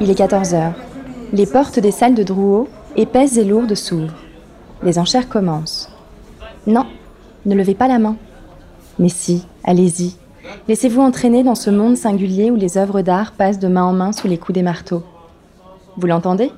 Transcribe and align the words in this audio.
Il 0.00 0.10
est 0.10 0.14
14 0.14 0.54
heures. 0.54 0.74
Les 1.32 1.46
portes 1.46 1.78
des 1.78 1.90
salles 1.90 2.14
de 2.14 2.22
Drouot, 2.22 2.68
épaisses 2.96 3.36
et 3.36 3.44
lourdes, 3.44 3.74
s'ouvrent. 3.74 4.14
Les 4.82 4.98
enchères 4.98 5.28
commencent. 5.28 5.90
Non, 6.66 6.86
ne 7.46 7.54
levez 7.54 7.74
pas 7.74 7.88
la 7.88 7.98
main. 7.98 8.16
Mais 8.98 9.08
si, 9.08 9.46
allez-y. 9.64 10.16
Laissez-vous 10.66 11.00
entraîner 11.00 11.42
dans 11.42 11.54
ce 11.54 11.70
monde 11.70 11.96
singulier 11.96 12.50
où 12.50 12.56
les 12.56 12.78
œuvres 12.78 13.02
d'art 13.02 13.32
passent 13.32 13.58
de 13.58 13.68
main 13.68 13.84
en 13.84 13.92
main 13.92 14.12
sous 14.12 14.28
les 14.28 14.38
coups 14.38 14.54
des 14.54 14.62
marteaux. 14.62 15.02
Vous 15.96 16.06
l'entendez? 16.06 16.52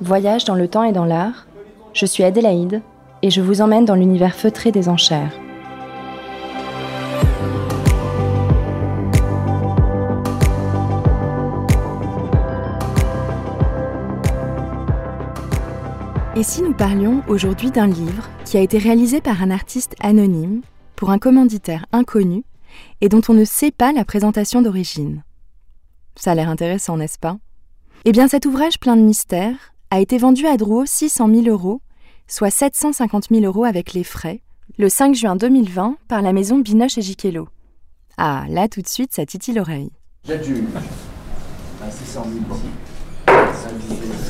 Voyage 0.00 0.44
dans 0.44 0.54
le 0.54 0.68
temps 0.68 0.84
et 0.84 0.92
dans 0.92 1.04
l'art. 1.04 1.46
Je 1.92 2.06
suis 2.06 2.24
Adélaïde 2.24 2.82
et 3.22 3.30
je 3.30 3.40
vous 3.40 3.60
emmène 3.60 3.84
dans 3.84 3.94
l'univers 3.94 4.34
feutré 4.34 4.72
des 4.72 4.88
enchères. 4.88 5.32
Et 16.34 16.42
si 16.42 16.62
nous 16.62 16.72
parlions 16.72 17.22
aujourd'hui 17.28 17.70
d'un 17.70 17.86
livre 17.86 18.30
qui 18.46 18.56
a 18.56 18.62
été 18.62 18.78
réalisé 18.78 19.20
par 19.20 19.42
un 19.42 19.50
artiste 19.50 19.94
anonyme 20.00 20.62
pour 20.96 21.10
un 21.10 21.18
commanditaire 21.18 21.84
inconnu 21.92 22.42
et 23.02 23.10
dont 23.10 23.20
on 23.28 23.34
ne 23.34 23.44
sait 23.44 23.70
pas 23.70 23.92
la 23.92 24.06
présentation 24.06 24.62
d'origine? 24.62 25.24
Ça 26.16 26.30
a 26.30 26.34
l'air 26.34 26.48
intéressant, 26.48 26.96
n'est-ce 26.96 27.18
pas? 27.18 27.36
Eh 28.06 28.12
bien, 28.12 28.28
cet 28.28 28.46
ouvrage 28.46 28.80
plein 28.80 28.96
de 28.96 29.02
mystères 29.02 29.74
a 29.90 30.00
été 30.00 30.16
vendu 30.16 30.46
à 30.46 30.56
Drouot 30.56 30.86
600 30.86 31.28
000 31.28 31.48
euros, 31.48 31.82
soit 32.28 32.50
750 32.50 33.28
000 33.30 33.44
euros 33.44 33.64
avec 33.64 33.92
les 33.92 34.04
frais, 34.04 34.40
le 34.78 34.88
5 34.88 35.14
juin 35.14 35.36
2020 35.36 35.98
par 36.08 36.22
la 36.22 36.32
maison 36.32 36.60
Binoche 36.60 36.96
et 36.96 37.02
Giquello. 37.02 37.50
Ah, 38.16 38.46
là 38.48 38.68
tout 38.68 38.80
de 38.80 38.88
suite, 38.88 39.12
ça 39.12 39.26
titille 39.26 39.54
l'oreille. 39.54 39.92
J'adjuge. 40.26 40.64
Ah, 41.82 41.90
600 41.90 42.24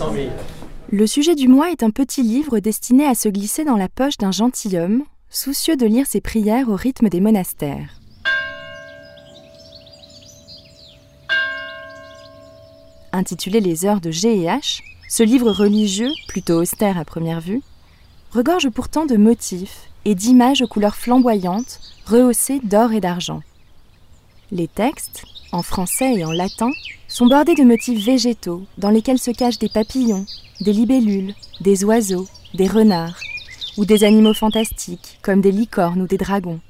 000. 0.02 0.30
Le 0.94 1.06
sujet 1.06 1.34
du 1.34 1.48
mois 1.48 1.70
est 1.70 1.82
un 1.82 1.88
petit 1.88 2.22
livre 2.22 2.58
destiné 2.58 3.06
à 3.06 3.14
se 3.14 3.30
glisser 3.30 3.64
dans 3.64 3.78
la 3.78 3.88
poche 3.88 4.18
d'un 4.18 4.30
gentilhomme, 4.30 5.04
soucieux 5.30 5.74
de 5.74 5.86
lire 5.86 6.06
ses 6.06 6.20
prières 6.20 6.68
au 6.68 6.76
rythme 6.76 7.08
des 7.08 7.22
monastères. 7.22 7.98
Intitulé 13.10 13.60
Les 13.60 13.86
heures 13.86 14.02
de 14.02 14.10
G 14.10 14.36
et 14.36 14.44
H, 14.44 14.82
ce 15.08 15.22
livre 15.22 15.50
religieux, 15.50 16.10
plutôt 16.28 16.60
austère 16.60 16.98
à 16.98 17.06
première 17.06 17.40
vue, 17.40 17.62
regorge 18.32 18.68
pourtant 18.68 19.06
de 19.06 19.16
motifs 19.16 19.88
et 20.04 20.14
d'images 20.14 20.60
aux 20.60 20.68
couleurs 20.68 20.96
flamboyantes, 20.96 21.80
rehaussées 22.04 22.60
d'or 22.64 22.92
et 22.92 23.00
d'argent. 23.00 23.40
Les 24.50 24.68
textes, 24.68 25.24
en 25.52 25.62
français 25.62 26.16
et 26.16 26.24
en 26.26 26.32
latin, 26.32 26.70
sont 27.12 27.26
bordés 27.26 27.54
de 27.54 27.62
motifs 27.62 28.02
végétaux 28.02 28.62
dans 28.78 28.88
lesquels 28.88 29.18
se 29.18 29.30
cachent 29.30 29.58
des 29.58 29.68
papillons, 29.68 30.24
des 30.62 30.72
libellules, 30.72 31.34
des 31.60 31.84
oiseaux, 31.84 32.26
des 32.54 32.66
renards, 32.66 33.20
ou 33.76 33.84
des 33.84 34.04
animaux 34.04 34.32
fantastiques 34.32 35.18
comme 35.20 35.42
des 35.42 35.52
licornes 35.52 36.00
ou 36.00 36.06
des 36.06 36.16
dragons. 36.16 36.60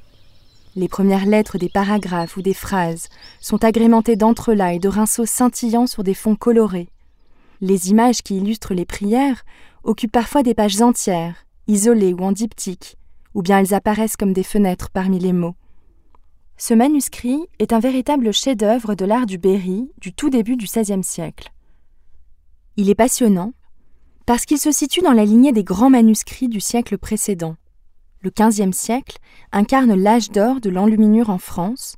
Les 0.75 0.89
premières 0.89 1.27
lettres 1.27 1.59
des 1.59 1.69
paragraphes 1.69 2.37
ou 2.37 2.43
des 2.43 2.55
phrases 2.55 3.09
sont 3.41 3.63
agrémentées 3.63 4.17
d'entrelacs 4.17 4.75
et 4.75 4.79
de 4.81 4.89
rinceaux 4.89 5.27
scintillants 5.27 5.87
sur 5.87 6.03
des 6.03 6.15
fonds 6.15 6.35
colorés. 6.35 6.89
Les 7.61 7.91
images 7.91 8.23
qui 8.23 8.37
illustrent 8.37 8.75
les 8.75 8.87
prières 8.87 9.45
occupent 9.85 10.11
parfois 10.11 10.43
des 10.43 10.55
pages 10.55 10.83
entières, 10.83 11.47
isolées 11.69 12.15
ou 12.15 12.25
en 12.25 12.33
diptyque, 12.33 12.97
ou 13.35 13.43
bien 13.43 13.61
elles 13.61 13.75
apparaissent 13.75 14.17
comme 14.17 14.33
des 14.33 14.43
fenêtres 14.43 14.91
parmi 14.91 15.21
les 15.21 15.33
mots. 15.33 15.55
Ce 16.65 16.75
manuscrit 16.75 17.41
est 17.59 17.73
un 17.73 17.81
véritable 17.81 18.33
chef-d'œuvre 18.33 18.95
de 18.95 19.05
l'art 19.05 19.27
du 19.27 19.37
Berry 19.37 19.91
du 19.99 20.13
tout 20.13 20.31
début 20.31 20.57
du 20.57 20.67
XVIe 20.67 21.03
siècle. 21.03 21.53
Il 22.77 22.89
est 22.89 22.95
passionnant 22.95 23.53
parce 24.27 24.45
qu'il 24.45 24.59
se 24.59 24.71
situe 24.71 25.01
dans 25.01 25.11
la 25.11 25.25
lignée 25.25 25.51
des 25.51 25.65
grands 25.65 25.91
manuscrits 25.91 26.47
du 26.47 26.61
siècle 26.61 26.99
précédent. 26.99 27.57
Le 28.21 28.31
XVe 28.31 28.71
siècle 28.71 29.19
incarne 29.51 29.93
l'âge 29.97 30.31
d'or 30.31 30.61
de 30.61 30.71
l'enluminure 30.71 31.31
en 31.31 31.39
France, 31.39 31.97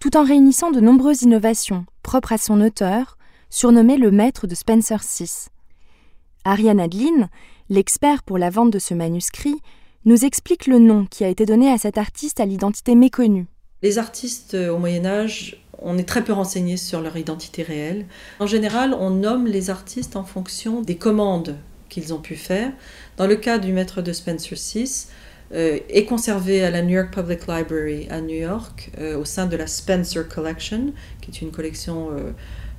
tout 0.00 0.16
en 0.16 0.24
réunissant 0.24 0.70
de 0.70 0.80
nombreuses 0.80 1.20
innovations 1.20 1.84
propres 2.02 2.32
à 2.32 2.38
son 2.38 2.62
auteur, 2.62 3.18
surnommé 3.50 3.98
le 3.98 4.10
maître 4.10 4.46
de 4.46 4.54
Spencer 4.54 5.02
VI. 5.02 5.48
Ariane 6.44 6.80
Adeline, 6.80 7.28
l'expert 7.68 8.22
pour 8.22 8.38
la 8.38 8.48
vente 8.48 8.70
de 8.70 8.78
ce 8.78 8.94
manuscrit, 8.94 9.60
nous 10.06 10.24
explique 10.24 10.66
le 10.66 10.78
nom 10.78 11.04
qui 11.04 11.24
a 11.24 11.28
été 11.28 11.44
donné 11.44 11.70
à 11.70 11.76
cet 11.76 11.98
artiste 11.98 12.40
à 12.40 12.46
l'identité 12.46 12.94
méconnue. 12.94 13.48
Les 13.80 13.98
artistes 13.98 14.54
euh, 14.54 14.70
au 14.70 14.78
Moyen 14.78 15.06
Âge, 15.06 15.62
on 15.78 15.98
est 15.98 16.08
très 16.08 16.24
peu 16.24 16.32
renseignés 16.32 16.76
sur 16.76 17.00
leur 17.00 17.16
identité 17.16 17.62
réelle. 17.62 18.06
En 18.40 18.46
général, 18.46 18.92
on 18.92 19.10
nomme 19.10 19.46
les 19.46 19.70
artistes 19.70 20.16
en 20.16 20.24
fonction 20.24 20.82
des 20.82 20.96
commandes 20.96 21.56
qu'ils 21.88 22.12
ont 22.12 22.18
pu 22.18 22.34
faire. 22.34 22.72
Dans 23.18 23.28
le 23.28 23.36
cas 23.36 23.58
du 23.58 23.72
maître 23.72 24.02
de 24.02 24.12
Spencer 24.12 24.58
VI, 24.58 25.06
euh, 25.54 25.78
est 25.88 26.04
conservé 26.06 26.64
à 26.64 26.72
la 26.72 26.82
New 26.82 26.96
York 26.96 27.14
Public 27.14 27.46
Library 27.46 28.08
à 28.10 28.20
New 28.20 28.34
York, 28.34 28.90
euh, 28.98 29.16
au 29.16 29.24
sein 29.24 29.46
de 29.46 29.56
la 29.56 29.68
Spencer 29.68 30.26
Collection, 30.28 30.92
qui 31.20 31.30
est 31.30 31.40
une 31.40 31.52
collection 31.52 32.10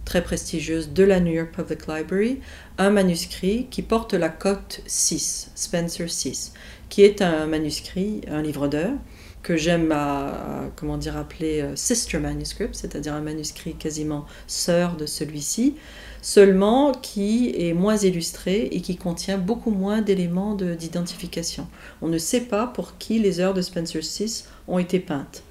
très 0.03 0.21
prestigieuse 0.21 0.91
de 0.91 1.03
la 1.03 1.21
New 1.21 1.31
York 1.31 1.51
Public 1.55 1.88
Library, 1.88 2.39
un 2.77 2.89
manuscrit 2.89 3.67
qui 3.71 3.83
porte 3.83 4.13
la 4.13 4.29
cote 4.29 4.81
6, 4.85 5.51
Spencer 5.55 6.09
6, 6.09 6.53
qui 6.89 7.03
est 7.03 7.21
un 7.21 7.45
manuscrit, 7.45 8.21
un 8.29 8.41
livre 8.41 8.67
d'heures, 8.67 8.97
que 9.41 9.55
j'aime 9.55 9.91
à, 9.91 10.69
dire 10.97 11.17
appeler 11.17 11.61
euh, 11.61 11.75
sister 11.75 12.19
manuscript, 12.19 12.75
c'est-à-dire 12.75 13.13
un 13.13 13.22
manuscrit 13.22 13.75
quasiment 13.75 14.25
sœur 14.47 14.95
de 14.95 15.05
celui-ci, 15.05 15.75
seulement 16.22 16.91
qui 16.91 17.53
est 17.55 17.73
moins 17.73 17.97
illustré 17.97 18.69
et 18.72 18.81
qui 18.81 18.97
contient 18.97 19.38
beaucoup 19.38 19.72
moins 19.72 20.01
d'éléments 20.01 20.55
d'identification. 20.55 21.67
On 22.01 22.07
ne 22.07 22.17
sait 22.17 22.41
pas 22.41 22.67
pour 22.67 22.97
qui 22.97 23.19
les 23.19 23.39
heures 23.39 23.53
de 23.53 23.61
Spencer 23.61 24.01
VI 24.01 24.44
ont 24.67 24.79
été 24.79 25.00
peintes. 25.00 25.44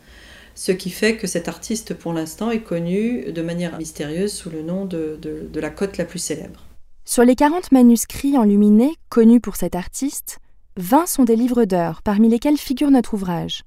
Ce 0.55 0.73
qui 0.73 0.91
fait 0.91 1.17
que 1.17 1.27
cet 1.27 1.49
artiste, 1.49 1.95
pour 1.95 2.13
l'instant, 2.13 2.51
est 2.51 2.63
connu 2.63 3.33
de 3.33 3.43
manière 3.43 3.79
mystérieuse 3.79 4.33
sous 4.33 4.51
le 4.51 4.63
nom 4.63 4.85
de, 4.85 5.19
de 5.23 5.61
la 5.61 5.71
cote 5.71 5.97
la 5.99 6.05
plus 6.05 6.19
célèbre. 6.19 6.65
Sur 7.05 7.25
les 7.25 7.37
40 7.37 7.73
manuscrits 7.73 8.37
enluminés 8.37 8.95
connus 9.09 9.41
pour 9.41 9.57
cet 9.57 9.75
artiste, 9.75 10.41
20 10.77 11.07
sont 11.07 11.25
des 11.25 11.37
livres 11.37 11.65
d'heures, 11.65 12.03
parmi 12.03 12.29
lesquels 12.29 12.59
figure 12.59 12.91
notre 12.91 13.15
ouvrage. 13.15 13.63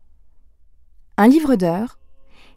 Un 1.17 1.27
livre 1.27 1.55
d'heures, 1.55 1.99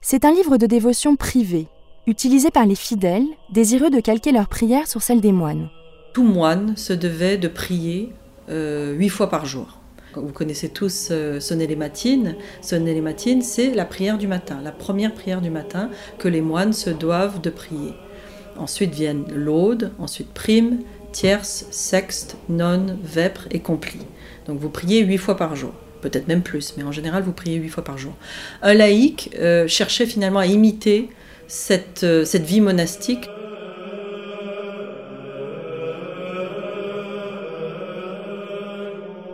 c'est 0.01 0.25
un 0.25 0.33
livre 0.33 0.59
de 0.59 0.67
dévotion 0.67 1.17
privé, 1.17 1.67
utilisé 2.07 2.51
par 2.51 2.67
les 2.67 2.77
fidèles 2.77 3.27
désireux 3.53 3.91
de 3.91 4.01
calquer 4.01 4.31
leurs 4.31 4.49
prières 4.49 4.87
sur 4.87 5.03
celles 5.03 5.21
des 5.21 5.33
moines. 5.33 5.69
Tout 6.15 6.23
moine 6.23 6.77
se 6.77 6.93
devait 6.93 7.37
de 7.37 7.49
prier 7.49 8.13
euh, 8.49 8.93
huit 8.93 9.09
fois 9.09 9.29
par 9.29 9.45
jour. 9.45 9.81
Vous 10.15 10.33
connaissez 10.33 10.69
tous 10.69 11.09
euh, 11.11 11.41
les 11.51 11.77
matines. 11.77 12.37
Sonner 12.61 12.95
les 12.95 13.01
matines, 13.01 13.43
c'est 13.43 13.75
la 13.75 13.85
prière 13.85 14.19
du 14.19 14.29
matin, 14.29 14.61
la 14.63 14.73
première 14.73 15.13
prière 15.13 15.41
du 15.41 15.51
matin 15.51 15.91
que 16.19 16.29
les 16.29 16.41
moines 16.41 16.73
se 16.73 16.91
doivent 16.91 17.41
de 17.41 17.51
prier. 17.51 17.95
Ensuite 18.57 18.95
viennent 18.95 19.27
l'aude, 19.35 19.91
ensuite 19.99 20.33
prime, 20.33 20.79
tierce, 21.11 21.67
sexte, 21.73 22.37
nonne, 22.49 22.99
vêpres 23.03 23.49
et 23.51 23.59
compli. 23.59 23.99
Donc 24.47 24.61
vous 24.61 24.71
priez 24.71 25.03
huit 25.03 25.19
fois 25.19 25.37
par 25.37 25.57
jour 25.57 25.73
peut-être 26.05 26.29
même 26.29 26.43
plus, 26.43 26.75
mais 26.77 26.83
en 26.83 26.93
général, 26.93 27.23
vous 27.23 27.33
priez 27.33 27.57
huit 27.57 27.71
fois 27.71 27.83
par 27.83 27.97
jour. 27.97 28.13
Un 28.61 28.75
laïc 28.75 29.31
euh, 29.39 29.67
cherchait 29.67 30.05
finalement 30.05 30.41
à 30.41 30.47
imiter 30.47 31.09
cette, 31.49 32.05
euh, 32.05 32.25
cette 32.27 32.45
vie 32.45 32.61
monastique. 32.61 33.29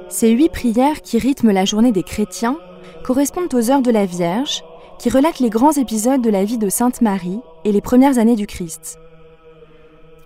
Ces 0.08 0.30
huit 0.30 0.50
prières 0.50 1.02
qui 1.02 1.18
rythment 1.18 1.50
la 1.50 1.64
journée 1.64 1.92
des 1.92 2.04
chrétiens 2.04 2.56
correspondent 3.04 3.52
aux 3.52 3.70
heures 3.70 3.82
de 3.82 3.90
la 3.90 4.06
Vierge, 4.06 4.62
qui 5.00 5.10
relatent 5.10 5.40
les 5.40 5.50
grands 5.50 5.72
épisodes 5.72 6.22
de 6.22 6.30
la 6.30 6.44
vie 6.44 6.58
de 6.58 6.68
Sainte 6.68 7.00
Marie 7.00 7.40
et 7.64 7.72
les 7.72 7.80
premières 7.80 8.18
années 8.18 8.36
du 8.36 8.46
Christ. 8.46 8.98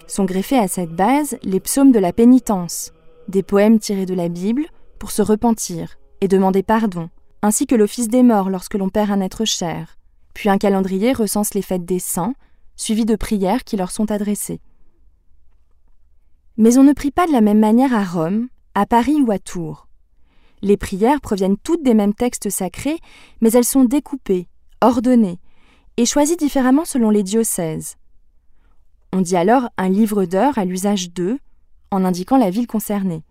Sont 0.07 0.25
greffés 0.25 0.59
à 0.59 0.69
cette 0.69 0.91
base 0.91 1.39
les 1.43 1.61
psaumes 1.61 1.93
de 1.93 1.99
la 1.99 2.13
pénitence, 2.13 2.93
des 3.29 3.43
poèmes 3.43 3.79
tirés 3.79 4.05
de 4.05 4.15
la 4.15 4.29
Bible 4.29 4.65
pour 4.99 5.11
se 5.11 5.23
repentir, 5.23 5.97
et 6.25 6.29
demander 6.29 6.63
pardon, 6.63 7.11
ainsi 7.43 7.67
que 7.67 7.75
l'office 7.75 8.09
des 8.09 8.23
morts 8.23 8.49
lorsque 8.49 8.77
l'on 8.77 8.89
perd 8.89 9.11
un 9.11 9.21
être 9.21 9.45
cher. 9.45 9.99
Puis 10.33 10.49
un 10.49 10.57
calendrier 10.57 11.13
recense 11.13 11.53
les 11.53 11.61
fêtes 11.61 11.85
des 11.85 11.99
saints, 11.99 12.33
suivi 12.77 13.05
de 13.05 13.15
prières 13.15 13.63
qui 13.63 13.77
leur 13.77 13.91
sont 13.91 14.11
adressées. 14.11 14.63
Mais 16.57 16.79
on 16.79 16.83
ne 16.83 16.95
prie 16.95 17.11
pas 17.11 17.27
de 17.27 17.33
la 17.33 17.43
même 17.43 17.59
manière 17.59 17.93
à 17.93 18.03
Rome, 18.03 18.49
à 18.75 18.87
Paris 18.87 19.21
ou 19.21 19.31
à 19.33 19.39
Tours. 19.39 19.87
Les 20.63 20.79
prières 20.79 21.21
proviennent 21.21 21.59
toutes 21.59 21.83
des 21.83 21.93
mêmes 21.93 22.15
textes 22.15 22.49
sacrés, 22.49 23.01
mais 23.43 23.53
elles 23.53 23.67
sont 23.67 23.85
découpées, 23.85 24.49
ordonnées, 24.81 25.41
et 25.99 26.07
choisies 26.07 26.39
différemment 26.39 26.87
selon 26.87 27.11
les 27.11 27.23
diocèses. 27.23 27.97
On 29.13 29.21
dit 29.21 29.37
alors 29.37 29.69
un 29.77 29.91
livre 29.91 30.25
d'heures 30.25 30.57
à 30.57 30.65
l'usage 30.65 31.11
d'eux, 31.11 31.39
en 31.91 32.03
indiquant 32.03 32.39
la 32.39 32.49
ville 32.49 32.67
concernée. 32.67 33.25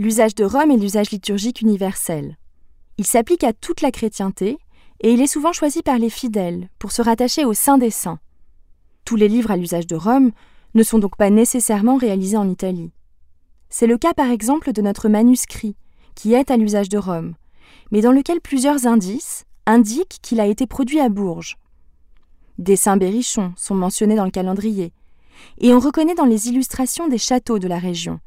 L'usage 0.00 0.36
de 0.36 0.44
Rome 0.44 0.70
est 0.70 0.76
l'usage 0.76 1.10
liturgique 1.10 1.60
universel. 1.60 2.36
Il 2.98 3.04
s'applique 3.04 3.42
à 3.42 3.52
toute 3.52 3.80
la 3.80 3.90
chrétienté 3.90 4.56
et 5.00 5.12
il 5.12 5.20
est 5.20 5.26
souvent 5.26 5.52
choisi 5.52 5.82
par 5.82 5.98
les 5.98 6.08
fidèles 6.08 6.68
pour 6.78 6.92
se 6.92 7.02
rattacher 7.02 7.44
au 7.44 7.52
Saint 7.52 7.78
des 7.78 7.90
Saints. 7.90 8.20
Tous 9.04 9.16
les 9.16 9.26
livres 9.26 9.50
à 9.50 9.56
l'usage 9.56 9.88
de 9.88 9.96
Rome 9.96 10.30
ne 10.74 10.84
sont 10.84 11.00
donc 11.00 11.16
pas 11.16 11.30
nécessairement 11.30 11.96
réalisés 11.96 12.36
en 12.36 12.48
Italie. 12.48 12.92
C'est 13.70 13.88
le 13.88 13.98
cas 13.98 14.14
par 14.14 14.30
exemple 14.30 14.72
de 14.72 14.82
notre 14.82 15.08
manuscrit, 15.08 15.74
qui 16.14 16.32
est 16.32 16.52
à 16.52 16.56
l'usage 16.56 16.88
de 16.88 16.98
Rome, 16.98 17.34
mais 17.90 18.00
dans 18.00 18.12
lequel 18.12 18.40
plusieurs 18.40 18.86
indices 18.86 19.46
indiquent 19.66 20.20
qu'il 20.22 20.38
a 20.38 20.46
été 20.46 20.68
produit 20.68 21.00
à 21.00 21.08
Bourges. 21.08 21.58
Des 22.58 22.76
saints 22.76 22.98
berrichons 22.98 23.52
sont 23.56 23.74
mentionnés 23.74 24.14
dans 24.14 24.26
le 24.26 24.30
calendrier, 24.30 24.92
et 25.60 25.74
on 25.74 25.80
reconnaît 25.80 26.14
dans 26.14 26.24
les 26.24 26.46
illustrations 26.46 27.08
des 27.08 27.18
châteaux 27.18 27.58
de 27.58 27.66
la 27.66 27.80
région. 27.80 28.20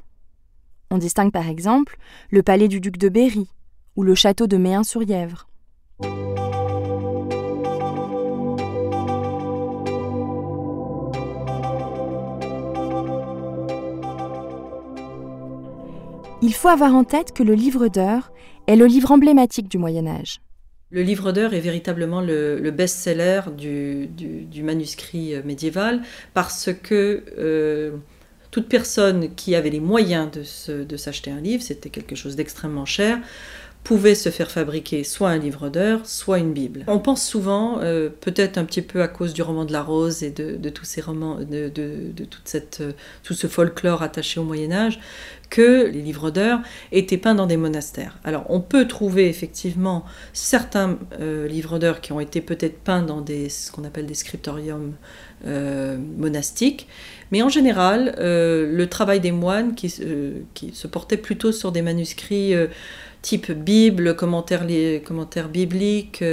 On 0.92 0.98
distingue 0.98 1.32
par 1.32 1.48
exemple 1.48 1.98
le 2.32 2.44
palais 2.44 2.68
du 2.68 2.82
duc 2.82 2.98
de 2.98 3.08
Berry 3.08 3.48
ou 3.96 4.04
le 4.04 4.14
château 4.14 4.46
de 4.46 4.58
Méun-sur-Yèvre. 4.58 5.48
Il 16.44 16.54
faut 16.54 16.68
avoir 16.68 16.94
en 16.94 17.06
tête 17.06 17.32
que 17.32 17.44
le 17.44 17.54
livre 17.54 17.88
d'heures 17.88 18.34
est 18.68 18.76
le 18.76 18.86
livre 18.86 19.12
emblématique 19.12 19.70
du 19.70 19.78
Moyen 19.78 20.08
Âge. 20.08 20.42
Le 20.90 21.04
livre 21.04 21.32
d'heures 21.32 21.54
est 21.54 21.62
véritablement 21.62 22.20
le, 22.20 22.70
best-seller 22.72 23.42
du, 23.58 24.62
manuscrit 24.62 25.36
euh, 25.36 25.42
médiéval 25.44 26.02
parce 26.34 26.70
que 26.84 27.24
euh, 27.38 27.92
toute 28.52 28.68
personne 28.68 29.34
qui 29.36 29.56
avait 29.56 29.70
les 29.70 29.80
moyens 29.80 30.30
de 30.68 30.98
s'acheter 30.98 31.32
un 31.32 31.40
livre, 31.40 31.64
c'était 31.64 31.90
quelque 31.90 32.16
chose 32.16 32.36
d'extrêmement 32.36 32.86
cher, 32.86 33.20
pouvait 33.84 34.16
se 34.16 34.30
faire 34.30 34.52
fabriquer 34.52 35.04
soit 35.04 35.30
un 35.30 35.38
livre 35.38 35.70
d'heures, 35.70 36.06
soit 36.06 36.38
une 36.38 36.54
Bible. 36.54 36.84
On 36.88 37.00
pense 37.00 37.26
souvent, 37.26 37.80
euh, 37.80 38.10
peut-être 38.10 38.58
un 38.58 38.66
petit 38.66 38.84
peu 38.84 39.02
à 39.02 39.08
cause 39.08 39.34
du 39.34 39.42
roman 39.42 39.66
de 39.66 39.74
la 39.74 39.82
Rose 39.82 40.22
et 40.22 40.30
de, 40.30 40.70
tous 40.70 40.86
ces 40.86 41.02
romans, 41.02 41.40
de, 41.40 41.72
cette, 42.46 42.84
tout 43.24 43.34
ce 43.34 43.48
folklore 43.48 44.04
attaché 44.04 44.40
au 44.40 44.44
Moyen 44.44 44.72
Âge, 44.72 45.00
que 45.50 45.88
les 45.88 46.02
livres 46.02 46.30
d'heures 46.30 46.62
étaient 46.92 47.18
peints 47.18 47.36
dans 47.36 47.48
des 47.48 47.58
monastères. 47.58 48.20
Alors 48.24 48.46
on 48.50 48.62
peut 48.62 48.88
trouver 48.88 49.28
effectivement 49.28 50.06
certains 50.32 50.98
euh, 51.20 51.48
livres 51.48 51.80
d'heures 51.80 52.02
qui 52.02 52.14
ont 52.14 52.20
été 52.20 52.40
peut-être 52.40 52.80
peints 52.80 53.02
dans 53.02 53.22
des, 53.22 53.50
ce 53.50 53.72
qu'on 53.72 53.84
appelle 53.84 54.06
des 54.06 54.14
scriptoriums 54.14 54.94
euh, 55.46 55.98
monastiques, 56.18 56.88
mais 57.32 57.42
en 57.42 57.50
général 57.50 58.16
euh, 58.20 58.72
le 58.72 58.88
travail 58.88 59.20
des 59.20 59.32
moines 59.32 59.76
qui, 59.76 59.94
qui, 60.54 60.74
se 60.74 60.88
portait 60.88 61.18
plutôt 61.18 61.52
sur 61.52 61.72
des 61.72 61.82
manuscrits 61.82 62.54
type 63.22 63.52
Bible, 63.52 64.16
commentaires, 64.16 64.66
bibliques, 65.50 66.24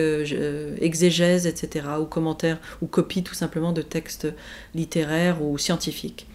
exégèse, 0.81 1.47
etc., 1.47 1.87
ou 2.01 2.05
commentaires 2.05 2.59
ou 2.81 2.87
copies 2.87 3.23
tout 3.23 3.35
simplement 3.35 3.73
de 3.73 3.83
textes 3.83 4.29
littéraires 4.75 5.43
ou 5.43 5.59
scientifiques. 5.59 6.27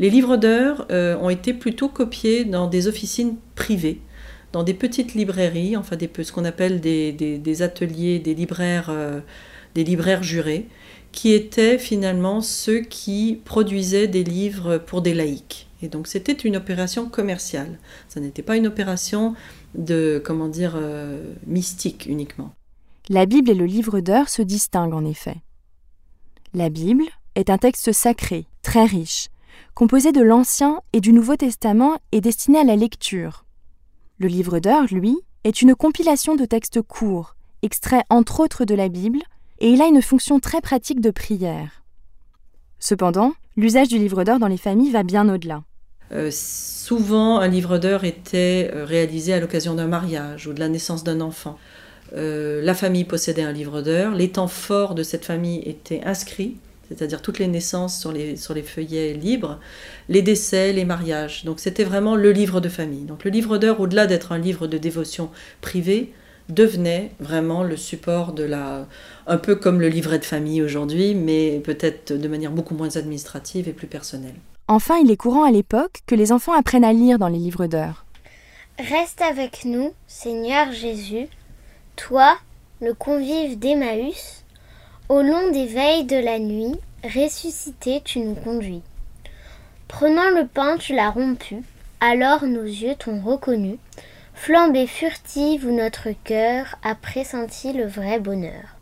Les 0.00 0.08
livres 0.08 0.38
d'heures 0.38 0.86
euh, 0.90 1.14
ont 1.18 1.28
été 1.28 1.52
plutôt 1.52 1.90
copiés 1.90 2.46
dans 2.46 2.66
des 2.66 2.88
officines 2.88 3.36
privées, 3.54 4.00
dans 4.50 4.62
des 4.62 4.72
petites 4.72 5.12
librairies, 5.12 5.76
enfin 5.76 5.96
ce 6.00 6.32
qu'on 6.32 6.46
appelle 6.46 6.80
des, 6.80 7.62
ateliers, 7.62 8.18
des 8.18 8.34
libraires, 8.34 8.88
euh, 8.88 9.20
des 9.74 9.84
libraires 9.84 10.22
jurés, 10.22 10.68
qui 11.12 11.32
étaient 11.32 11.78
finalement 11.78 12.40
ceux 12.40 12.80
qui 12.80 13.40
produisaient 13.44 14.06
des 14.06 14.24
livres 14.24 14.78
pour 14.78 15.02
des 15.02 15.14
laïcs. 15.14 15.66
Et 15.82 15.88
donc 15.88 16.06
c'était 16.06 16.32
une 16.32 16.56
opération 16.56 17.08
commerciale. 17.08 17.78
Ça 18.08 18.20
n'était 18.20 18.42
pas 18.42 18.56
une 18.56 18.66
opération 18.66 19.34
de, 19.74 20.22
comment 20.24 20.48
dire, 20.48 20.74
euh, 20.76 21.34
mystique 21.46 22.06
uniquement. 22.06 22.52
La 23.08 23.26
Bible 23.26 23.50
et 23.50 23.54
le 23.54 23.66
livre 23.66 24.00
d'heures 24.00 24.28
se 24.28 24.42
distinguent 24.42 24.94
en 24.94 25.04
effet. 25.04 25.36
La 26.54 26.68
Bible 26.68 27.04
est 27.34 27.50
un 27.50 27.58
texte 27.58 27.92
sacré, 27.92 28.46
très 28.62 28.84
riche, 28.84 29.28
composé 29.74 30.12
de 30.12 30.20
l'Ancien 30.20 30.80
et 30.92 31.00
du 31.00 31.12
Nouveau 31.12 31.36
Testament 31.36 31.98
et 32.12 32.20
destiné 32.20 32.58
à 32.58 32.64
la 32.64 32.76
lecture. 32.76 33.44
Le 34.18 34.28
livre 34.28 34.58
d'heures, 34.58 34.86
lui, 34.90 35.16
est 35.44 35.62
une 35.62 35.74
compilation 35.74 36.36
de 36.36 36.44
textes 36.44 36.82
courts, 36.82 37.36
extraits 37.62 38.04
entre 38.10 38.40
autres 38.40 38.64
de 38.64 38.74
la 38.74 38.88
Bible, 38.88 39.20
et 39.60 39.68
il 39.68 39.82
a 39.82 39.86
une 39.86 40.02
fonction 40.02 40.40
très 40.40 40.60
pratique 40.60 41.00
de 41.00 41.10
prière. 41.10 41.82
Cependant, 42.78 43.32
l'usage 43.56 43.88
du 43.88 43.98
livre 43.98 44.24
d'heures 44.24 44.38
dans 44.38 44.48
les 44.48 44.56
familles 44.56 44.90
va 44.90 45.02
bien 45.02 45.28
au-delà. 45.28 45.62
Euh, 46.12 46.30
souvent, 46.32 47.38
un 47.38 47.48
livre 47.48 47.78
d'heures 47.78 48.04
était 48.04 48.70
euh, 48.74 48.84
réalisé 48.84 49.32
à 49.32 49.40
l'occasion 49.40 49.74
d'un 49.74 49.86
mariage 49.86 50.46
ou 50.46 50.52
de 50.52 50.60
la 50.60 50.68
naissance 50.68 51.04
d'un 51.04 51.20
enfant. 51.20 51.58
Euh, 52.16 52.60
la 52.62 52.74
famille 52.74 53.04
possédait 53.04 53.42
un 53.42 53.52
livre 53.52 53.82
d'heures, 53.82 54.14
les 54.14 54.30
temps 54.30 54.48
forts 54.48 54.96
de 54.96 55.04
cette 55.04 55.24
famille 55.24 55.62
étaient 55.64 56.02
inscrits 56.04 56.56
c'est-à-dire 56.90 57.22
toutes 57.22 57.38
les 57.38 57.46
naissances 57.46 58.00
sur 58.00 58.10
les, 58.10 58.36
sur 58.36 58.52
les 58.52 58.62
feuillets 58.62 59.12
libres, 59.14 59.60
les 60.08 60.22
décès, 60.22 60.72
les 60.72 60.84
mariages. 60.84 61.44
Donc 61.44 61.60
c'était 61.60 61.84
vraiment 61.84 62.16
le 62.16 62.32
livre 62.32 62.60
de 62.60 62.68
famille. 62.68 63.04
Donc 63.04 63.24
le 63.24 63.30
livre 63.30 63.58
d'heures, 63.58 63.80
au-delà 63.80 64.08
d'être 64.08 64.32
un 64.32 64.38
livre 64.38 64.66
de 64.66 64.76
dévotion 64.76 65.30
privée, 65.60 66.12
devenait 66.52 67.12
vraiment 67.20 67.62
le 67.62 67.76
support 67.76 68.32
de 68.32 68.44
la... 68.44 68.86
un 69.26 69.36
peu 69.36 69.56
comme 69.56 69.80
le 69.80 69.88
livret 69.88 70.18
de 70.18 70.24
famille 70.24 70.62
aujourd'hui, 70.62 71.14
mais 71.14 71.60
peut-être 71.60 72.12
de 72.12 72.28
manière 72.28 72.50
beaucoup 72.50 72.74
moins 72.74 72.96
administrative 72.96 73.68
et 73.68 73.72
plus 73.72 73.86
personnelle. 73.86 74.34
Enfin, 74.68 74.98
il 75.02 75.10
est 75.10 75.16
courant 75.16 75.44
à 75.44 75.50
l'époque 75.50 76.00
que 76.06 76.14
les 76.14 76.32
enfants 76.32 76.52
apprennent 76.52 76.84
à 76.84 76.92
lire 76.92 77.18
dans 77.18 77.28
les 77.28 77.38
livres 77.38 77.66
d'heures. 77.66 78.04
Reste 78.78 79.20
avec 79.20 79.64
nous, 79.64 79.92
Seigneur 80.06 80.72
Jésus, 80.72 81.26
toi, 81.96 82.36
le 82.80 82.94
convive 82.94 83.58
d'Emmaüs, 83.58 84.44
au 85.08 85.22
long 85.22 85.50
des 85.50 85.66
veilles 85.66 86.04
de 86.04 86.16
la 86.16 86.38
nuit, 86.38 86.76
ressuscité, 87.02 88.00
tu 88.04 88.20
nous 88.20 88.36
conduis. 88.36 88.82
Prenant 89.88 90.30
le 90.30 90.46
pain, 90.46 90.76
tu 90.78 90.94
l'as 90.94 91.10
rompu, 91.10 91.56
alors 92.00 92.44
nos 92.44 92.62
yeux 92.62 92.94
t'ont 92.98 93.20
reconnu. 93.20 93.76
Flambée 94.34 94.86
furtive 94.86 95.66
où 95.66 95.70
notre 95.70 96.08
cœur 96.24 96.76
a 96.82 96.94
pressenti 96.94 97.72
le 97.72 97.86
vrai 97.86 98.18
bonheur. 98.20 98.76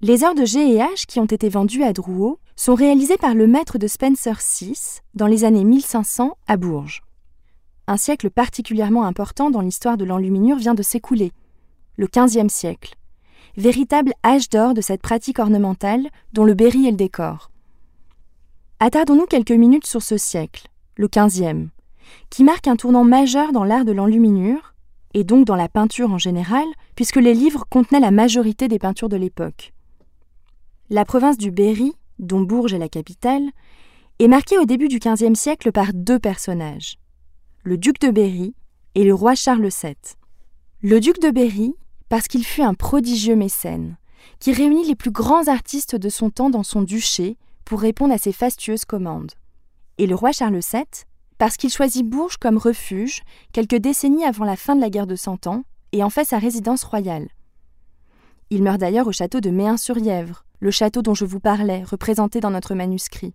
Les 0.00 0.24
heures 0.24 0.34
de 0.34 0.44
G 0.44 0.60
et 0.60 0.78
H 0.78 1.06
qui 1.06 1.20
ont 1.20 1.26
été 1.26 1.48
vendues 1.48 1.84
à 1.84 1.92
Drouot 1.92 2.38
sont 2.56 2.74
réalisées 2.74 3.18
par 3.18 3.34
le 3.34 3.46
maître 3.46 3.78
de 3.78 3.86
Spencer 3.86 4.38
VI 4.38 5.00
dans 5.14 5.26
les 5.26 5.44
années 5.44 5.64
1500 5.64 6.36
à 6.46 6.56
Bourges. 6.56 7.02
Un 7.86 7.96
siècle 7.96 8.30
particulièrement 8.30 9.04
important 9.04 9.50
dans 9.50 9.60
l'histoire 9.60 9.96
de 9.96 10.04
l'enluminure 10.04 10.56
vient 10.56 10.74
de 10.74 10.82
s'écouler, 10.82 11.32
le 11.96 12.06
XVe 12.06 12.48
siècle 12.48 12.94
véritable 13.56 14.14
âge 14.24 14.48
d'or 14.48 14.74
de 14.74 14.80
cette 14.80 15.02
pratique 15.02 15.38
ornementale 15.38 16.08
dont 16.32 16.44
le 16.44 16.54
Berry 16.54 16.86
est 16.86 16.92
le 16.92 16.96
décor. 16.96 17.50
Attardons-nous 18.80 19.26
quelques 19.26 19.52
minutes 19.52 19.86
sur 19.86 20.02
ce 20.02 20.16
siècle, 20.16 20.68
le 20.96 21.08
XVe, 21.08 21.68
qui 22.30 22.44
marque 22.44 22.68
un 22.68 22.76
tournant 22.76 23.04
majeur 23.04 23.52
dans 23.52 23.64
l'art 23.64 23.84
de 23.84 23.92
l'enluminure, 23.92 24.74
et 25.14 25.24
donc 25.24 25.46
dans 25.46 25.56
la 25.56 25.68
peinture 25.68 26.12
en 26.12 26.18
général, 26.18 26.64
puisque 26.96 27.16
les 27.16 27.34
livres 27.34 27.64
contenaient 27.68 28.00
la 28.00 28.10
majorité 28.10 28.68
des 28.68 28.78
peintures 28.78 29.08
de 29.08 29.16
l'époque. 29.16 29.72
La 30.90 31.04
province 31.04 31.38
du 31.38 31.50
Berry, 31.50 31.92
dont 32.18 32.40
Bourges 32.40 32.74
est 32.74 32.78
la 32.78 32.88
capitale, 32.88 33.50
est 34.18 34.28
marquée 34.28 34.58
au 34.58 34.64
début 34.64 34.88
du 34.88 34.98
XVe 34.98 35.34
siècle 35.34 35.72
par 35.72 35.92
deux 35.94 36.18
personnages, 36.18 36.96
le 37.62 37.78
duc 37.78 38.00
de 38.00 38.10
Berry 38.10 38.54
et 38.94 39.04
le 39.04 39.14
roi 39.14 39.34
Charles 39.34 39.68
VII. 39.68 39.96
Le 40.82 41.00
duc 41.00 41.20
de 41.20 41.30
Berry 41.30 41.74
parce 42.12 42.28
qu'il 42.28 42.44
fut 42.44 42.60
un 42.60 42.74
prodigieux 42.74 43.36
mécène, 43.36 43.96
qui 44.38 44.52
réunit 44.52 44.86
les 44.86 44.94
plus 44.94 45.10
grands 45.10 45.48
artistes 45.48 45.96
de 45.96 46.10
son 46.10 46.28
temps 46.28 46.50
dans 46.50 46.62
son 46.62 46.82
duché 46.82 47.38
pour 47.64 47.80
répondre 47.80 48.12
à 48.12 48.18
ses 48.18 48.32
fastueuses 48.32 48.84
commandes. 48.84 49.32
Et 49.96 50.06
le 50.06 50.14
roi 50.14 50.30
Charles 50.30 50.60
VII, 50.60 50.84
parce 51.42 51.56
qu'il 51.56 51.70
choisit 51.70 52.06
Bourges 52.08 52.36
comme 52.36 52.56
refuge 52.56 53.22
quelques 53.52 53.74
décennies 53.74 54.24
avant 54.24 54.44
la 54.44 54.54
fin 54.54 54.76
de 54.76 54.80
la 54.80 54.90
guerre 54.90 55.08
de 55.08 55.16
Cent 55.16 55.48
Ans 55.48 55.64
et 55.90 56.04
en 56.04 56.08
fait 56.08 56.24
sa 56.24 56.38
résidence 56.38 56.84
royale. 56.84 57.30
Il 58.50 58.62
meurt 58.62 58.78
d'ailleurs 58.78 59.08
au 59.08 59.12
château 59.12 59.40
de 59.40 59.50
Méun-sur-Yèvre, 59.50 60.44
le 60.60 60.70
château 60.70 61.02
dont 61.02 61.14
je 61.14 61.24
vous 61.24 61.40
parlais, 61.40 61.82
représenté 61.82 62.38
dans 62.38 62.52
notre 62.52 62.76
manuscrit. 62.76 63.34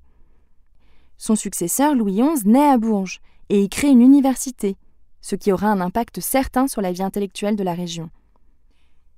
Son 1.17 1.35
successeur, 1.35 1.95
Louis 1.95 2.21
XI, 2.21 2.47
naît 2.47 2.69
à 2.69 2.77
Bourges 2.77 3.19
et 3.49 3.61
y 3.61 3.67
crée 3.67 3.89
une 3.89 3.99
université, 4.01 4.77
ce 5.19 5.35
qui 5.35 5.51
aura 5.51 5.67
un 5.67 5.81
impact 5.81 6.21
certain 6.21 6.69
sur 6.69 6.79
la 6.79 6.93
vie 6.93 7.03
intellectuelle 7.03 7.57
de 7.57 7.63
la 7.65 7.73
région. 7.73 8.09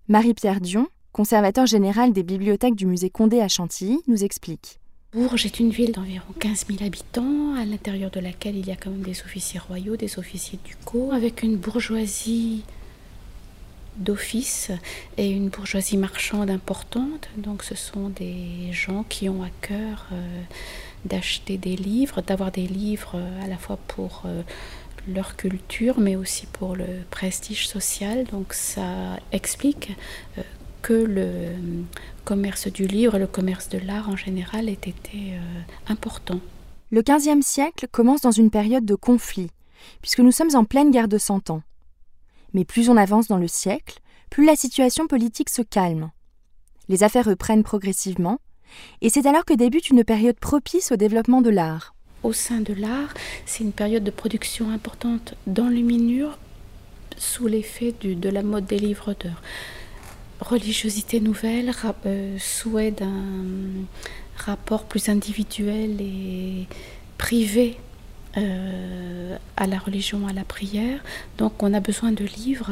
Marie-Pierre 0.07 0.61
Dion, 0.61 0.87
conservateur 1.11 1.67
général 1.67 2.11
des 2.11 2.23
bibliothèques 2.23 2.73
du 2.75 2.87
musée 2.87 3.11
Condé 3.11 3.39
à 3.39 3.49
Chantilly, 3.49 3.99
nous 4.07 4.23
explique. 4.23 4.79
Bourges 5.11 5.47
est 5.47 5.59
une 5.59 5.71
ville 5.71 5.91
d'environ 5.91 6.31
15 6.39 6.67
000 6.67 6.83
habitants, 6.85 7.55
à 7.55 7.65
l'intérieur 7.65 8.11
de 8.11 8.19
laquelle 8.19 8.55
il 8.55 8.67
y 8.67 8.71
a 8.71 8.75
quand 8.75 8.91
même 8.91 9.01
des 9.01 9.21
officiers 9.21 9.59
royaux, 9.59 9.95
des 9.95 10.19
officiers 10.19 10.59
ducaux, 10.63 11.11
avec 11.11 11.41
une 11.41 11.55
bourgeoisie 11.57 12.63
d'office 13.97 14.69
et 15.17 15.31
une 15.31 15.49
bourgeoisie 15.49 15.97
marchande 15.97 16.51
importante. 16.51 17.27
Donc 17.37 17.63
ce 17.63 17.73
sont 17.73 18.09
des 18.09 18.71
gens 18.71 19.03
qui 19.09 19.29
ont 19.29 19.41
à 19.41 19.49
cœur 19.61 20.05
euh, 20.11 20.41
d'acheter 21.05 21.57
des 21.57 21.75
livres, 21.75 22.21
d'avoir 22.21 22.51
des 22.51 22.67
livres 22.67 23.13
euh, 23.15 23.43
à 23.43 23.47
la 23.47 23.57
fois 23.57 23.79
pour 23.87 24.21
euh, 24.27 24.43
leur 25.07 25.35
culture, 25.35 25.99
mais 25.99 26.17
aussi 26.17 26.45
pour 26.45 26.75
le 26.75 26.85
prestige 27.09 27.67
social. 27.67 28.25
Donc 28.25 28.53
ça 28.53 29.17
explique 29.31 29.89
que 30.81 30.93
le 30.93 31.55
commerce 32.25 32.67
du 32.67 32.85
livre 32.85 33.15
et 33.15 33.19
le 33.19 33.27
commerce 33.27 33.69
de 33.69 33.79
l'art 33.79 34.09
en 34.09 34.15
général 34.15 34.69
ait 34.69 34.73
été 34.73 35.33
euh, 35.33 35.61
important. 35.87 36.39
Le 36.91 37.01
XVe 37.01 37.41
siècle 37.41 37.87
commence 37.91 38.21
dans 38.21 38.31
une 38.31 38.49
période 38.49 38.85
de 38.85 38.95
conflit, 38.95 39.51
puisque 40.01 40.19
nous 40.19 40.31
sommes 40.31 40.55
en 40.55 40.65
pleine 40.65 40.91
guerre 40.91 41.07
de 41.07 41.17
Cent 41.17 41.49
Ans. 41.49 41.61
Mais 42.53 42.65
plus 42.65 42.89
on 42.89 42.97
avance 42.97 43.27
dans 43.27 43.37
le 43.37 43.47
siècle, 43.47 43.99
plus 44.29 44.45
la 44.45 44.55
situation 44.55 45.07
politique 45.07 45.49
se 45.49 45.61
calme. 45.61 46.11
Les 46.87 47.03
affaires 47.03 47.25
reprennent 47.25 47.63
progressivement, 47.63 48.39
et 49.01 49.09
c'est 49.09 49.25
alors 49.25 49.45
que 49.45 49.53
débute 49.53 49.89
une 49.89 50.03
période 50.03 50.39
propice 50.39 50.91
au 50.91 50.95
développement 50.95 51.41
de 51.41 51.49
l'art. 51.49 51.95
Au 52.23 52.33
sein 52.33 52.59
de 52.59 52.73
l'art, 52.73 53.13
c'est 53.45 53.63
une 53.63 53.71
période 53.71 54.03
de 54.03 54.11
production 54.11 54.71
importante 54.71 55.35
d'enluminure 55.47 56.37
sous 57.17 57.47
l'effet 57.47 57.93
de 58.01 58.29
la 58.29 58.43
mode 58.43 58.65
des 58.65 58.79
livres 58.79 59.13
d'heures. 59.13 59.41
Religiosité 60.39 61.19
nouvelle, 61.19 61.73
euh, 62.05 62.37
souhait 62.39 62.91
d'un 62.91 63.25
rapport 64.37 64.85
plus 64.85 65.09
individuel 65.09 65.99
et 65.99 66.65
privé 67.17 67.77
euh, 68.37 69.37
à 69.57 69.67
la 69.67 69.77
religion, 69.77 70.27
à 70.27 70.33
la 70.33 70.45
prière. 70.45 71.03
Donc 71.37 71.61
on 71.61 71.73
a 71.73 71.81
besoin 71.81 72.13
de 72.13 72.23
livres 72.23 72.71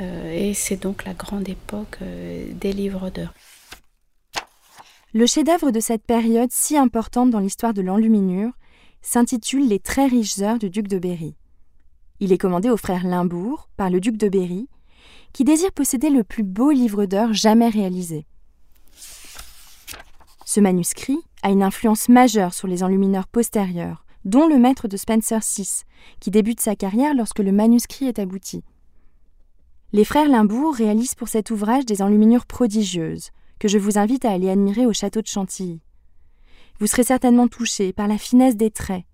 euh, 0.00 0.32
et 0.32 0.54
c'est 0.54 0.82
donc 0.82 1.04
la 1.04 1.12
grande 1.12 1.48
époque 1.48 1.98
des 2.00 2.72
livres 2.72 3.10
d'heures. 3.10 3.34
Le 5.12 5.26
chef-d'œuvre 5.26 5.70
de 5.72 5.80
cette 5.80 6.04
période 6.04 6.50
si 6.50 6.76
importante 6.76 7.30
dans 7.30 7.38
l'histoire 7.38 7.74
de 7.74 7.82
l'enluminure 7.82 8.52
s'intitule 9.02 9.68
Les 9.68 9.78
très 9.78 10.06
riches 10.06 10.38
heures 10.40 10.58
du 10.58 10.70
duc 10.70 10.88
de 10.88 10.98
Berry. 10.98 11.34
Il 12.20 12.32
est 12.32 12.38
commandé 12.38 12.70
au 12.70 12.78
frère 12.78 13.06
Limbourg 13.06 13.68
par 13.76 13.90
le 13.90 14.00
duc 14.00 14.16
de 14.16 14.28
Berry, 14.28 14.68
qui 15.34 15.44
désire 15.44 15.72
posséder 15.72 16.08
le 16.08 16.24
plus 16.24 16.44
beau 16.44 16.70
livre 16.70 17.04
d'heures 17.04 17.34
jamais 17.34 17.68
réalisé. 17.68 18.24
Ce 20.46 20.60
manuscrit 20.60 21.18
a 21.42 21.50
une 21.50 21.64
influence 21.64 22.08
majeure 22.08 22.54
sur 22.54 22.68
les 22.68 22.84
enlumineurs 22.84 23.26
postérieurs, 23.26 24.06
dont 24.24 24.46
le 24.46 24.58
maître 24.58 24.86
de 24.86 24.96
Spencer 24.96 25.40
VI, 25.40 25.82
qui 26.20 26.30
débute 26.30 26.60
sa 26.60 26.76
carrière 26.76 27.14
lorsque 27.14 27.40
le 27.40 27.50
manuscrit 27.50 28.06
est 28.06 28.20
abouti. 28.20 28.62
Les 29.92 30.04
frères 30.04 30.28
Limbourg 30.28 30.74
réalisent 30.74 31.16
pour 31.16 31.28
cet 31.28 31.50
ouvrage 31.50 31.84
des 31.84 32.00
enluminures 32.00 32.46
prodigieuses, 32.46 33.30
que 33.58 33.68
je 33.68 33.78
vous 33.78 33.98
invite 33.98 34.24
à 34.24 34.30
aller 34.30 34.50
admirer 34.50 34.86
au 34.86 34.92
château 34.92 35.20
de 35.20 35.26
Chantilly. 35.26 35.80
Vous 36.78 36.86
serez 36.86 37.04
certainement 37.04 37.48
touché 37.48 37.92
par 37.92 38.06
la 38.06 38.18
finesse 38.18 38.56
des 38.56 38.70
traits, 38.70 39.04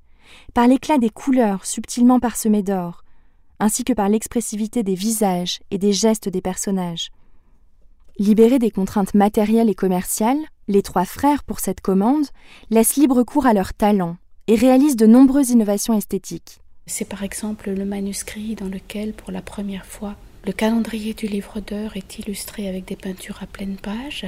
par 0.52 0.66
l'éclat 0.66 0.98
des 0.98 1.10
couleurs 1.10 1.64
subtilement 1.64 2.20
parsemées 2.20 2.62
d'or, 2.62 3.04
ainsi 3.60 3.84
que 3.84 3.92
par 3.92 4.08
l'expressivité 4.08 4.82
des 4.82 4.94
visages 4.94 5.60
et 5.70 5.78
des 5.78 5.92
gestes 5.92 6.28
des 6.28 6.40
personnages. 6.40 7.10
Libérés 8.18 8.58
des 8.58 8.70
contraintes 8.70 9.14
matérielles 9.14 9.70
et 9.70 9.74
commerciales, 9.74 10.40
les 10.68 10.82
trois 10.82 11.04
frères, 11.04 11.44
pour 11.44 11.60
cette 11.60 11.80
commande, 11.80 12.26
laissent 12.70 12.96
libre 12.96 13.22
cours 13.22 13.46
à 13.46 13.52
leur 13.52 13.72
talent 13.72 14.16
et 14.46 14.56
réalisent 14.56 14.96
de 14.96 15.06
nombreuses 15.06 15.50
innovations 15.50 15.94
esthétiques. 15.94 16.60
C'est 16.86 17.08
par 17.08 17.22
exemple 17.22 17.70
le 17.70 17.84
manuscrit 17.84 18.56
dans 18.56 18.66
lequel, 18.66 19.12
pour 19.12 19.30
la 19.30 19.42
première 19.42 19.86
fois, 19.86 20.16
le 20.44 20.52
calendrier 20.52 21.14
du 21.14 21.26
livre 21.26 21.60
d'heures 21.60 21.96
est 21.96 22.18
illustré 22.18 22.68
avec 22.68 22.86
des 22.86 22.96
peintures 22.96 23.42
à 23.42 23.46
pleine 23.46 23.76
page, 23.76 24.26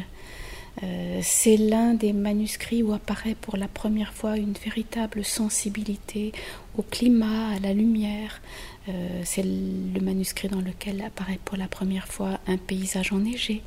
euh, 0.82 1.20
c'est 1.22 1.56
l'un 1.56 1.94
des 1.94 2.12
manuscrits 2.12 2.82
où 2.82 2.92
apparaît 2.92 3.36
pour 3.40 3.56
la 3.56 3.68
première 3.68 4.12
fois 4.12 4.36
une 4.36 4.54
véritable 4.54 5.24
sensibilité 5.24 6.32
au 6.78 6.82
climat, 6.82 7.50
à 7.50 7.58
la 7.58 7.74
lumière. 7.74 8.40
Euh, 8.88 9.22
c'est 9.24 9.44
le 9.44 10.00
manuscrit 10.00 10.48
dans 10.48 10.60
lequel 10.60 11.02
apparaît 11.02 11.38
pour 11.44 11.56
la 11.56 11.68
première 11.68 12.08
fois 12.08 12.40
un 12.46 12.56
paysage 12.56 13.12
enneigé, 13.12 13.62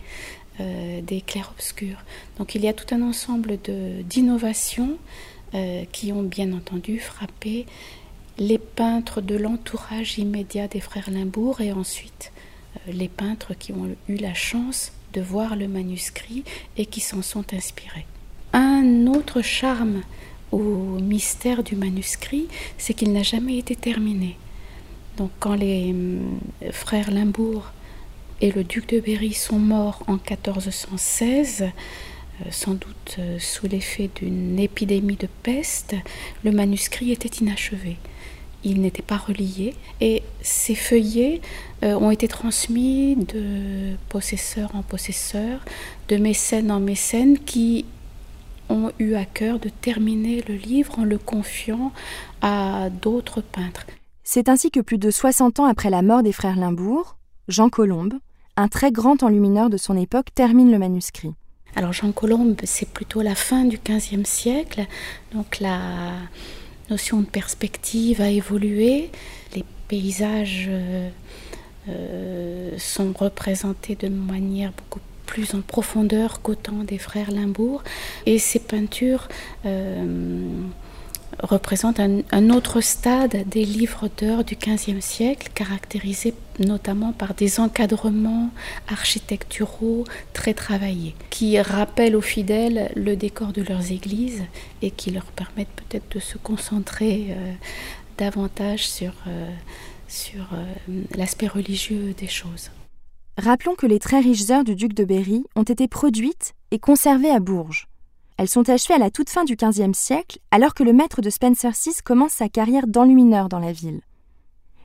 euh, 0.59 1.01
des 1.01 1.21
clairs-obscurs. 1.21 2.03
Donc 2.37 2.55
il 2.55 2.63
y 2.63 2.67
a 2.67 2.73
tout 2.73 2.93
un 2.93 3.01
ensemble 3.01 3.57
d'innovations 4.03 4.97
qui 5.93 6.11
ont 6.11 6.23
bien 6.23 6.51
entendu 6.51 6.99
frappé 6.99 7.65
les 8.37 8.57
peintres 8.57 9.21
de 9.21 9.35
l'entourage 9.37 10.17
immédiat 10.17 10.67
des 10.67 10.81
frères 10.81 11.09
Limbourg 11.09 11.61
et 11.61 11.71
ensuite 11.71 12.33
les 12.87 13.07
peintres 13.07 13.53
qui 13.53 13.71
ont 13.71 13.95
eu 14.09 14.15
la 14.15 14.33
chance 14.33 14.91
de 15.13 15.21
voir 15.21 15.55
le 15.55 15.69
manuscrit 15.69 16.43
et 16.75 16.85
qui 16.85 16.99
s'en 16.99 17.21
sont 17.21 17.53
inspirés. 17.53 18.05
Un 18.51 19.07
autre 19.07 19.41
charme 19.41 20.01
au 20.51 20.59
mystère 20.59 21.63
du 21.63 21.75
manuscrit, 21.75 22.47
c'est 22.77 22.93
qu'il 22.93 23.13
n'a 23.13 23.23
jamais 23.23 23.57
été 23.57 23.75
terminé. 23.75 24.37
Donc 25.17 25.31
quand 25.39 25.55
les 25.55 25.91
hum, 25.91 26.39
frères 26.71 27.11
Limbourg 27.11 27.71
et 28.41 28.51
le 28.51 28.63
duc 28.63 28.89
de 28.89 28.99
Berry 28.99 29.33
sont 29.33 29.59
morts 29.59 30.03
en 30.07 30.13
1416, 30.13 31.63
euh, 31.63 32.43
sans 32.51 32.73
doute 32.73 33.15
euh, 33.19 33.37
sous 33.39 33.67
l'effet 33.67 34.09
d'une 34.15 34.59
épidémie 34.59 35.15
de 35.15 35.27
peste, 35.43 35.95
le 36.43 36.51
manuscrit 36.51 37.11
était 37.11 37.43
inachevé 37.43 37.97
il 38.65 38.81
n'était 38.81 39.03
pas 39.03 39.17
relié 39.17 39.75
et 40.01 40.23
ces 40.41 40.75
feuillets 40.75 41.39
euh, 41.83 41.93
ont 41.93 42.11
été 42.11 42.27
transmis 42.27 43.15
de 43.15 43.95
possesseur 44.09 44.75
en 44.75 44.81
possesseur, 44.81 45.63
de 46.09 46.17
mécène 46.17 46.71
en 46.71 46.79
mécène 46.79 47.37
qui 47.37 47.85
ont 48.69 48.91
eu 48.97 49.13
à 49.13 49.25
cœur 49.25 49.59
de 49.59 49.69
terminer 49.69 50.43
le 50.47 50.55
livre 50.55 50.97
en 50.97 51.03
le 51.03 51.19
confiant 51.19 51.93
à 52.41 52.89
d'autres 52.89 53.41
peintres. 53.41 53.85
C'est 54.27 54.49
ainsi 54.49 54.71
que 54.71 54.79
plus 54.79 54.97
de 54.97 55.11
60 55.11 55.59
ans 55.59 55.65
après 55.65 55.91
la 55.91 56.01
mort 56.01 56.23
des 56.23 56.31
frères 56.31 56.55
Limbourg, 56.55 57.15
Jean 57.47 57.69
Colombe, 57.69 58.15
un 58.57 58.67
très 58.67 58.91
grand 58.91 59.21
enlumineur 59.21 59.69
de 59.69 59.77
son 59.77 59.95
époque, 59.95 60.29
termine 60.33 60.71
le 60.71 60.79
manuscrit. 60.79 61.35
Alors 61.75 61.93
Jean 61.93 62.11
Colombe, 62.11 62.59
c'est 62.63 62.89
plutôt 62.89 63.21
la 63.21 63.35
fin 63.35 63.65
du 63.65 63.77
XVe 63.77 64.25
siècle, 64.25 64.87
donc 65.31 65.59
la 65.59 65.79
notion 66.89 67.19
de 67.19 67.27
perspective 67.27 68.19
a 68.19 68.29
évolué, 68.29 69.11
les 69.55 69.63
paysages 69.87 70.69
euh, 70.69 71.09
euh, 71.89 72.71
sont 72.79 73.13
représentés 73.15 73.93
de 73.93 74.09
manière 74.09 74.71
beaucoup 74.71 75.01
plus 75.27 75.53
en 75.53 75.61
profondeur 75.61 76.41
qu'au 76.41 76.55
temps 76.55 76.83
des 76.83 76.97
frères 76.97 77.29
Limbourg, 77.29 77.83
et 78.25 78.39
ces 78.39 78.59
peintures 78.59 79.27
euh, 79.67 80.49
représente 81.41 81.99
un, 81.99 82.49
autre 82.49 82.81
stade 82.81 83.47
des 83.49 83.65
livres 83.65 84.09
d'heures 84.17 84.43
du 84.43 84.55
XVe 84.55 84.99
siècle, 85.01 85.49
caractérisés 85.53 86.33
notamment 86.59 87.11
par 87.11 87.33
des 87.33 87.59
encadrements 87.59 88.49
architecturaux 88.87 90.05
très 90.33 90.53
travaillés, 90.53 91.15
qui 91.29 91.59
rappellent 91.59 92.15
aux 92.15 92.21
fidèles 92.21 92.91
le 92.95 93.15
décor 93.15 93.51
de 93.51 93.61
leurs 93.61 93.91
églises 93.91 94.43
et 94.81 94.91
qui 94.91 95.11
leur 95.11 95.25
permettent 95.25 95.67
peut-être 95.75 96.15
de 96.15 96.19
se 96.19 96.37
concentrer 96.37 97.27
euh, 97.29 97.53
davantage 98.17 98.87
sur, 98.87 99.13
euh, 99.27 99.49
euh, 100.35 101.01
l'aspect 101.15 101.47
religieux 101.47 102.13
des 102.17 102.27
choses. 102.27 102.71
Rappelons 103.37 103.75
que 103.75 103.85
les 103.85 103.99
très 103.99 104.21
riches 104.21 104.49
heures 104.49 104.63
du 104.63 104.75
duc 104.75 104.93
de 104.93 105.03
Berry 105.03 105.43
ont 105.55 105.63
été 105.63 105.89
produites 105.89 106.53
et 106.71 106.79
conservées 106.79 107.31
à 107.31 107.39
Bourges. 107.39 107.87
Elles 108.37 108.49
sont 108.49 108.69
achevées 108.69 108.95
à 108.95 108.99
la 108.99 109.11
toute 109.11 109.29
fin 109.29 109.45
du 109.45 109.55
XVe 109.55 109.93
siècle, 109.93 110.39
alors 110.51 110.73
que 110.73 110.83
le 110.83 110.91
maître 110.91 111.21
de 111.21 111.29
Spencer 111.29 111.71
VI 111.71 111.93
commence 112.03 112.33
sa 112.33 112.49
carrière 112.49 112.87
d'enlumineur 112.87 113.47
dans 113.47 113.59
la 113.59 113.71
ville. 113.71 114.01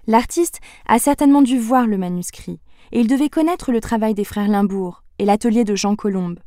L'artiste 0.06 0.60
a 0.86 0.98
certainement 0.98 1.42
dû 1.42 1.58
voir 1.58 1.86
le 1.86 1.98
manuscrit, 1.98 2.60
et 2.92 3.00
il 3.00 3.06
devait 3.06 3.28
connaître 3.28 3.72
le 3.72 3.80
travail 3.80 4.14
des 4.14 4.24
frères 4.24 4.48
Limbourg 4.48 5.02
et 5.18 5.24
l'atelier 5.24 5.64
de 5.64 5.74
Jean 5.74 5.96
Colombe, 5.96 6.38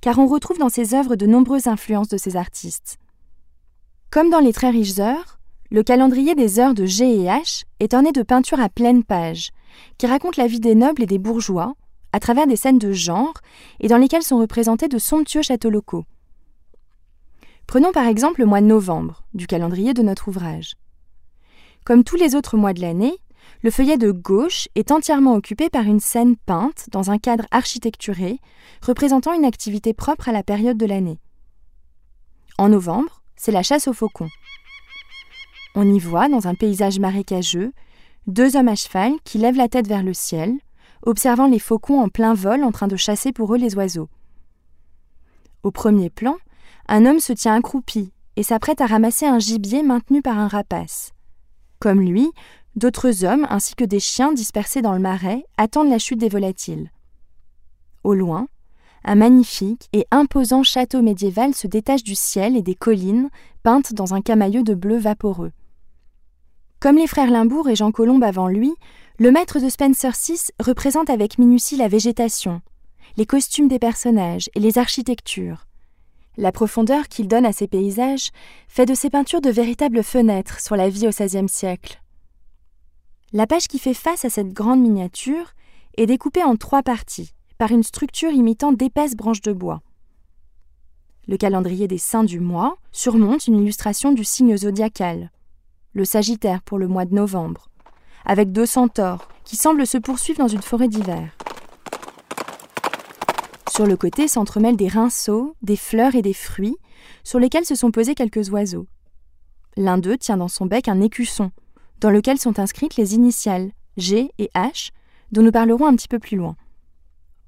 car 0.00 0.18
on 0.18 0.26
retrouve 0.26 0.58
dans 0.58 0.68
ses 0.68 0.94
œuvres 0.94 1.16
de 1.16 1.26
nombreuses 1.26 1.66
influences 1.66 2.08
de 2.08 2.18
ces 2.18 2.36
artistes. 2.36 2.98
Comme 4.10 4.30
dans 4.30 4.40
les 4.40 4.52
très 4.52 4.70
riches 4.70 4.98
heures, 4.98 5.38
le 5.70 5.82
calendrier 5.82 6.34
des 6.34 6.60
heures 6.60 6.74
de 6.74 6.86
G 6.86 7.04
et 7.04 7.24
H 7.24 7.64
est 7.80 7.94
orné 7.94 8.12
de 8.12 8.22
peintures 8.22 8.60
à 8.60 8.68
pleine 8.68 9.02
page, 9.02 9.50
qui 9.98 10.06
racontent 10.06 10.40
la 10.40 10.46
vie 10.46 10.60
des 10.60 10.74
nobles 10.74 11.02
et 11.02 11.06
des 11.06 11.18
bourgeois, 11.18 11.74
à 12.12 12.20
travers 12.20 12.46
des 12.46 12.56
scènes 12.56 12.78
de 12.78 12.92
genre, 12.92 13.34
et 13.80 13.88
dans 13.88 13.98
lesquelles 13.98 14.22
sont 14.22 14.38
représentés 14.38 14.88
de 14.88 14.98
somptueux 14.98 15.42
châteaux 15.42 15.70
locaux. 15.70 16.04
Prenons 17.66 17.92
par 17.92 18.06
exemple 18.06 18.40
le 18.40 18.46
mois 18.46 18.60
de 18.60 18.66
novembre, 18.66 19.24
du 19.34 19.46
calendrier 19.46 19.94
de 19.94 20.02
notre 20.02 20.28
ouvrage. 20.28 20.74
Comme 21.84 22.04
tous 22.04 22.16
les 22.16 22.34
autres 22.34 22.56
mois 22.56 22.72
de 22.72 22.80
l'année, 22.80 23.18
le 23.62 23.70
feuillet 23.70 23.98
de 23.98 24.10
gauche 24.10 24.68
est 24.74 24.90
entièrement 24.90 25.34
occupé 25.34 25.70
par 25.70 25.84
une 25.84 26.00
scène 26.00 26.36
peinte 26.36 26.86
dans 26.90 27.10
un 27.10 27.18
cadre 27.18 27.46
architecturé 27.50 28.38
représentant 28.82 29.34
une 29.34 29.44
activité 29.44 29.94
propre 29.94 30.28
à 30.28 30.32
la 30.32 30.42
période 30.42 30.76
de 30.76 30.86
l'année. 30.86 31.18
En 32.58 32.68
novembre, 32.68 33.22
c'est 33.36 33.52
la 33.52 33.62
chasse 33.62 33.88
aux 33.88 33.92
faucons. 33.92 34.28
On 35.74 35.92
y 35.92 35.98
voit, 35.98 36.28
dans 36.28 36.46
un 36.46 36.54
paysage 36.54 36.98
marécageux, 37.00 37.72
deux 38.26 38.56
hommes 38.56 38.68
à 38.68 38.76
cheval 38.76 39.12
qui 39.24 39.38
lèvent 39.38 39.56
la 39.56 39.68
tête 39.68 39.88
vers 39.88 40.02
le 40.02 40.14
ciel, 40.14 40.54
observant 41.02 41.48
les 41.48 41.58
faucons 41.58 42.00
en 42.00 42.08
plein 42.08 42.32
vol 42.32 42.62
en 42.62 42.72
train 42.72 42.86
de 42.86 42.96
chasser 42.96 43.32
pour 43.32 43.54
eux 43.54 43.58
les 43.58 43.74
oiseaux. 43.74 44.08
Au 45.62 45.70
premier 45.70 46.10
plan, 46.10 46.36
un 46.88 47.06
homme 47.06 47.20
se 47.20 47.32
tient 47.32 47.54
accroupi 47.54 48.12
et 48.36 48.42
s'apprête 48.42 48.80
à 48.80 48.86
ramasser 48.86 49.26
un 49.26 49.38
gibier 49.38 49.82
maintenu 49.82 50.22
par 50.22 50.38
un 50.38 50.48
rapace. 50.48 51.12
Comme 51.78 52.00
lui, 52.00 52.30
d'autres 52.76 53.24
hommes 53.24 53.46
ainsi 53.50 53.74
que 53.74 53.84
des 53.84 54.00
chiens 54.00 54.32
dispersés 54.32 54.82
dans 54.82 54.92
le 54.92 54.98
marais 54.98 55.44
attendent 55.56 55.90
la 55.90 55.98
chute 55.98 56.18
des 56.18 56.28
volatiles. 56.28 56.90
au 58.02 58.14
loin, 58.14 58.48
un 59.04 59.14
magnifique 59.16 59.88
et 59.92 60.06
imposant 60.10 60.62
château 60.62 61.02
médiéval 61.02 61.54
se 61.54 61.66
détache 61.66 62.02
du 62.02 62.14
ciel 62.14 62.56
et 62.56 62.62
des 62.62 62.74
collines 62.74 63.28
peintes 63.62 63.92
dans 63.92 64.14
un 64.14 64.22
camailleux 64.22 64.62
de 64.62 64.74
bleu 64.74 64.96
vaporeux. 64.96 65.52
Comme 66.80 66.96
les 66.96 67.06
frères 67.06 67.30
Limbourg 67.30 67.68
et 67.68 67.76
Jean 67.76 67.92
Colombe 67.92 68.24
avant 68.24 68.48
lui, 68.48 68.74
le 69.18 69.30
maître 69.30 69.60
de 69.60 69.68
Spencer 69.68 70.12
VI 70.12 70.50
représente 70.58 71.08
avec 71.08 71.38
minutie 71.38 71.76
la 71.76 71.88
végétation, 71.88 72.62
les 73.16 73.26
costumes 73.26 73.68
des 73.68 73.78
personnages 73.78 74.50
et 74.54 74.60
les 74.60 74.78
architectures. 74.78 75.66
La 76.36 76.50
profondeur 76.50 77.08
qu'il 77.08 77.28
donne 77.28 77.46
à 77.46 77.52
ces 77.52 77.68
paysages 77.68 78.30
fait 78.66 78.86
de 78.86 78.94
ces 78.94 79.08
peintures 79.08 79.40
de 79.40 79.50
véritables 79.50 80.02
fenêtres 80.02 80.60
sur 80.60 80.74
la 80.76 80.88
vie 80.88 81.06
au 81.06 81.10
XVIe 81.10 81.48
siècle. 81.48 82.00
La 83.32 83.46
page 83.46 83.68
qui 83.68 83.78
fait 83.78 83.94
face 83.94 84.24
à 84.24 84.30
cette 84.30 84.52
grande 84.52 84.80
miniature 84.80 85.52
est 85.96 86.06
découpée 86.06 86.42
en 86.42 86.56
trois 86.56 86.82
parties, 86.82 87.32
par 87.58 87.70
une 87.70 87.82
structure 87.84 88.30
imitant 88.30 88.72
d'épaisses 88.72 89.14
branches 89.14 89.42
de 89.42 89.52
bois. 89.52 89.80
Le 91.26 91.36
calendrier 91.36 91.88
des 91.88 91.98
saints 91.98 92.24
du 92.24 92.40
mois 92.40 92.76
surmonte 92.92 93.46
une 93.46 93.60
illustration 93.60 94.12
du 94.12 94.24
signe 94.24 94.56
zodiacal, 94.56 95.30
le 95.92 96.04
Sagittaire 96.04 96.62
pour 96.62 96.78
le 96.78 96.88
mois 96.88 97.04
de 97.04 97.14
novembre, 97.14 97.70
avec 98.24 98.52
deux 98.52 98.66
centaures 98.66 99.28
qui 99.44 99.56
semblent 99.56 99.86
se 99.86 99.98
poursuivre 99.98 100.38
dans 100.38 100.48
une 100.48 100.62
forêt 100.62 100.88
d'hiver. 100.88 101.36
Sur 103.74 103.88
le 103.88 103.96
côté 103.96 104.28
s'entremêlent 104.28 104.76
des 104.76 104.86
rinceaux, 104.86 105.56
des 105.60 105.74
fleurs 105.74 106.14
et 106.14 106.22
des 106.22 106.32
fruits, 106.32 106.76
sur 107.24 107.40
lesquels 107.40 107.64
se 107.64 107.74
sont 107.74 107.90
posés 107.90 108.14
quelques 108.14 108.50
oiseaux. 108.50 108.86
L'un 109.76 109.98
d'eux 109.98 110.16
tient 110.16 110.36
dans 110.36 110.46
son 110.46 110.66
bec 110.66 110.86
un 110.86 111.00
écusson, 111.00 111.50
dans 111.98 112.10
lequel 112.10 112.38
sont 112.38 112.60
inscrites 112.60 112.94
les 112.94 113.16
initiales 113.16 113.72
G 113.96 114.30
et 114.38 114.48
H, 114.54 114.90
dont 115.32 115.42
nous 115.42 115.50
parlerons 115.50 115.86
un 115.86 115.96
petit 115.96 116.06
peu 116.06 116.20
plus 116.20 116.36
loin. 116.36 116.54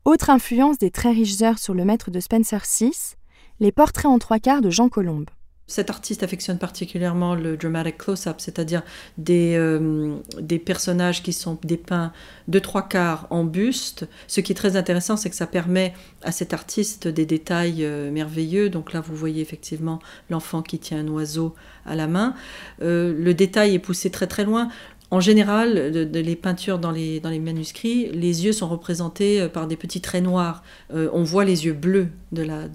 Autre 0.04 0.30
influence 0.30 0.78
des 0.78 0.90
très 0.90 1.12
riches 1.12 1.42
heures 1.42 1.60
sur 1.60 1.74
le 1.74 1.84
maître 1.84 2.10
de 2.10 2.18
Spencer 2.18 2.62
VI, 2.76 3.14
les 3.60 3.70
portraits 3.70 4.06
en 4.06 4.18
trois 4.18 4.40
quarts 4.40 4.62
de 4.62 4.70
Jean 4.70 4.88
Colombe. 4.88 5.30
Cet 5.68 5.90
artiste 5.90 6.22
affectionne 6.22 6.58
particulièrement 6.58 7.34
le 7.34 7.56
dramatic 7.56 7.98
close-up, 7.98 8.36
c'est-à-dire 8.38 8.82
des, 9.18 9.56
euh, 9.56 10.14
des 10.40 10.60
personnages 10.60 11.24
qui 11.24 11.32
sont 11.32 11.58
dépeints 11.64 12.12
de 12.46 12.60
trois 12.60 12.86
quarts 12.86 13.26
en 13.30 13.42
buste. 13.42 14.06
Ce 14.28 14.40
qui 14.40 14.52
est 14.52 14.54
très 14.54 14.76
intéressant, 14.76 15.16
c'est 15.16 15.28
que 15.28 15.34
ça 15.34 15.48
permet 15.48 15.92
à 16.22 16.30
cet 16.30 16.54
artiste 16.54 17.08
des 17.08 17.26
détails 17.26 17.84
euh, 17.84 18.12
merveilleux. 18.12 18.70
Donc 18.70 18.92
là, 18.92 19.00
vous 19.00 19.16
voyez 19.16 19.42
effectivement 19.42 19.98
l'enfant 20.30 20.62
qui 20.62 20.78
tient 20.78 21.00
un 21.00 21.08
oiseau 21.08 21.56
à 21.84 21.96
la 21.96 22.06
main. 22.06 22.36
Euh, 22.80 23.12
le 23.18 23.34
détail 23.34 23.74
est 23.74 23.80
poussé 23.80 24.08
très 24.10 24.28
très 24.28 24.44
loin. 24.44 24.68
En 25.12 25.20
général, 25.20 25.74
les 25.74 26.36
peintures 26.36 26.80
dans 26.80 26.90
les, 26.90 27.20
manuscrits, 27.38 28.10
les 28.12 28.44
yeux 28.44 28.52
sont 28.52 28.68
représentés 28.68 29.40
euh, 29.40 29.48
par 29.48 29.68
des 29.68 29.76
petits 29.76 30.00
traits 30.00 30.24
noirs. 30.24 30.64
Euh, 30.92 31.08
on 31.12 31.22
voit 31.22 31.44
les 31.44 31.64
yeux 31.64 31.74
bleus 31.74 32.08
de 32.32 32.42
la, 32.42 32.66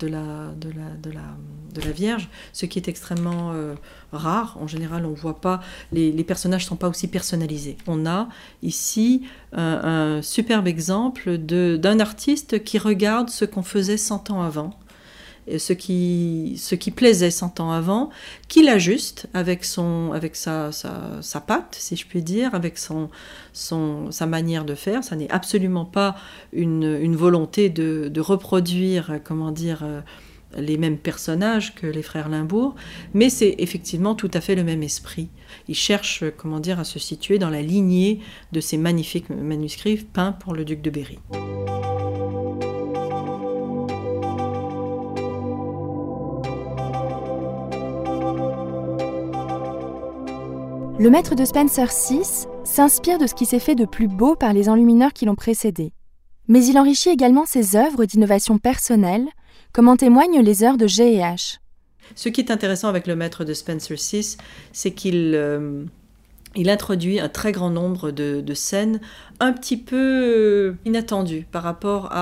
Vierge, 1.93 2.29
ce 2.53 2.65
qui 2.65 2.79
est 2.79 2.87
extrêmement 2.87 3.51
euh, 3.53 3.73
rare. 4.13 4.57
En 4.61 4.67
général, 4.67 5.05
on 5.05 5.13
voit 5.13 5.41
pas, 5.41 5.61
les, 5.91 6.11
les 6.11 6.23
personnages 6.23 6.63
ne 6.63 6.69
sont 6.69 6.75
pas 6.77 6.87
aussi 6.87 7.09
personnalisés. 7.09 7.75
On 7.85 8.05
a 8.05 8.29
ici 8.63 9.23
un, 9.51 10.17
un 10.17 10.21
superbe 10.21 10.67
exemple 10.67 11.37
d'un 11.37 11.99
artiste 11.99 12.63
qui 12.63 12.77
regarde 12.77 13.29
ce 13.29 13.43
qu'on 13.43 13.63
faisait 13.63 13.97
100 13.97 14.29
ans 14.29 14.41
avant 14.41 14.73
ce 15.57 15.73
qui, 15.73 16.55
ce 16.57 16.75
qui 16.75 16.91
plaisait 16.91 17.31
100 17.31 17.59
ans 17.59 17.71
avant, 17.71 18.09
qu'il 18.47 18.69
ajuste 18.69 19.27
avec, 19.33 19.65
son, 19.65 20.11
avec 20.13 20.35
sa, 20.35 20.71
sa, 20.71 21.21
sa, 21.21 21.41
patte, 21.41 21.75
si 21.79 21.95
je 21.95 22.05
puis 22.05 22.21
dire, 22.21 22.53
avec 22.53 22.77
son, 22.77 23.09
son, 23.53 24.11
sa 24.11 24.25
manière 24.25 24.65
de 24.65 24.75
faire. 24.75 25.03
Ça 25.03 25.15
n'est 25.15 25.31
absolument 25.31 25.85
pas 25.85 26.15
une, 26.53 27.15
volonté 27.15 27.69
de, 27.69 28.07
de, 28.07 28.21
reproduire, 28.21 29.19
comment 29.23 29.51
dire, 29.51 29.81
euh, 29.83 30.01
les 30.57 30.77
mêmes 30.77 30.97
personnages 30.97 31.75
que 31.75 31.87
les 31.87 32.01
frères 32.01 32.29
Limbourg, 32.29 32.75
mais 33.13 33.29
c'est 33.29 33.55
effectivement 33.57 34.15
tout 34.15 34.31
à 34.33 34.41
fait 34.41 34.55
le 34.55 34.63
même 34.63 34.83
esprit. 34.83 35.29
Il 35.67 35.75
cherche, 35.75 36.23
comment 36.37 36.59
dire, 36.59 36.79
à 36.79 36.83
se 36.83 36.99
situer 36.99 37.39
dans 37.39 37.49
la 37.49 37.61
lignée 37.61 38.19
de 38.51 38.59
ces 38.59 38.77
magnifiques 38.77 39.29
manuscrits 39.29 39.97
peints 39.97 40.33
pour 40.33 40.53
le 40.53 40.65
duc 40.65 40.81
de 40.81 40.89
Berry. 40.89 41.19
Le 51.01 51.09
maître 51.09 51.33
de 51.33 51.45
Spencer 51.45 51.87
VI 51.87 52.45
s'inspire 52.63 53.17
de 53.17 53.25
ce 53.25 53.33
qui 53.33 53.47
s'est 53.47 53.57
fait 53.57 53.73
de 53.73 53.85
plus 53.85 54.07
beau 54.07 54.35
par 54.35 54.53
les 54.53 54.69
enlumineurs 54.69 55.13
qui 55.13 55.25
l'ont 55.25 55.33
précédé. 55.33 55.93
Mais 56.47 56.63
il 56.63 56.77
enrichit 56.77 57.09
également 57.09 57.47
ses 57.47 57.75
œuvres 57.75 58.05
d'innovation 58.05 58.59
personnelle, 58.59 59.25
comme 59.73 59.87
en 59.87 59.97
témoignent 59.97 60.43
les 60.43 60.63
heures 60.63 60.77
de 60.77 60.85
G 60.85 61.15
et 61.15 61.21
H. 61.21 61.57
Ce 62.13 62.29
qui 62.29 62.39
est 62.39 62.51
intéressant 62.51 62.87
avec 62.87 63.07
le 63.07 63.15
maître 63.15 63.43
de 63.43 63.55
Spencer 63.55 63.97
VI, 63.97 64.37
c'est 64.73 64.91
qu'il 64.91 65.31
euh, 65.33 65.85
introduit 66.55 67.19
un 67.19 67.29
très 67.29 67.51
grand 67.51 67.71
nombre 67.71 68.11
de, 68.11 68.53
scènes 68.53 69.01
un 69.39 69.53
petit 69.53 69.77
peu 69.77 69.97
euh, 69.97 70.73
inattendues 70.85 71.47
par 71.51 71.63
rapport 71.63 72.13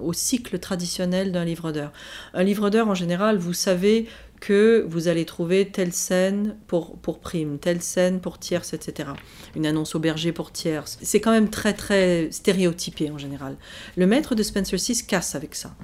au 0.00 0.14
cycle 0.14 0.58
traditionnel 0.58 1.32
d'un 1.32 1.44
livre 1.44 1.70
d'heures. 1.70 1.92
Un 2.32 2.44
livre 2.44 2.70
d'heures, 2.70 2.88
en 2.88 2.94
général, 2.94 3.36
vous 3.36 3.52
savez 3.52 4.08
que 4.42 4.84
vous 4.88 5.06
allez 5.06 5.24
trouver 5.24 5.68
telle 5.68 5.92
scène 5.92 6.56
pour, 6.66 6.98
pour 6.98 7.20
prime, 7.20 7.60
telle 7.60 7.80
scène 7.80 8.20
pour 8.20 8.40
tierce, 8.40 8.74
etc. 8.74 9.10
Une 9.54 9.66
annonce 9.66 9.94
au 9.94 10.00
berger 10.00 10.32
pour 10.32 10.50
tierce. 10.50 10.98
C'est 11.00 11.20
quand 11.20 11.30
même 11.30 11.48
très 11.48 11.74
très 11.74 12.28
stéréotypé 12.32 13.12
en 13.12 13.18
général. 13.18 13.56
Le 13.96 14.04
maître 14.04 14.34
de 14.34 14.42
Spencer 14.42 14.80
VI 14.80 15.06
casse 15.06 15.36
avec 15.36 15.54
ça. 15.54 15.76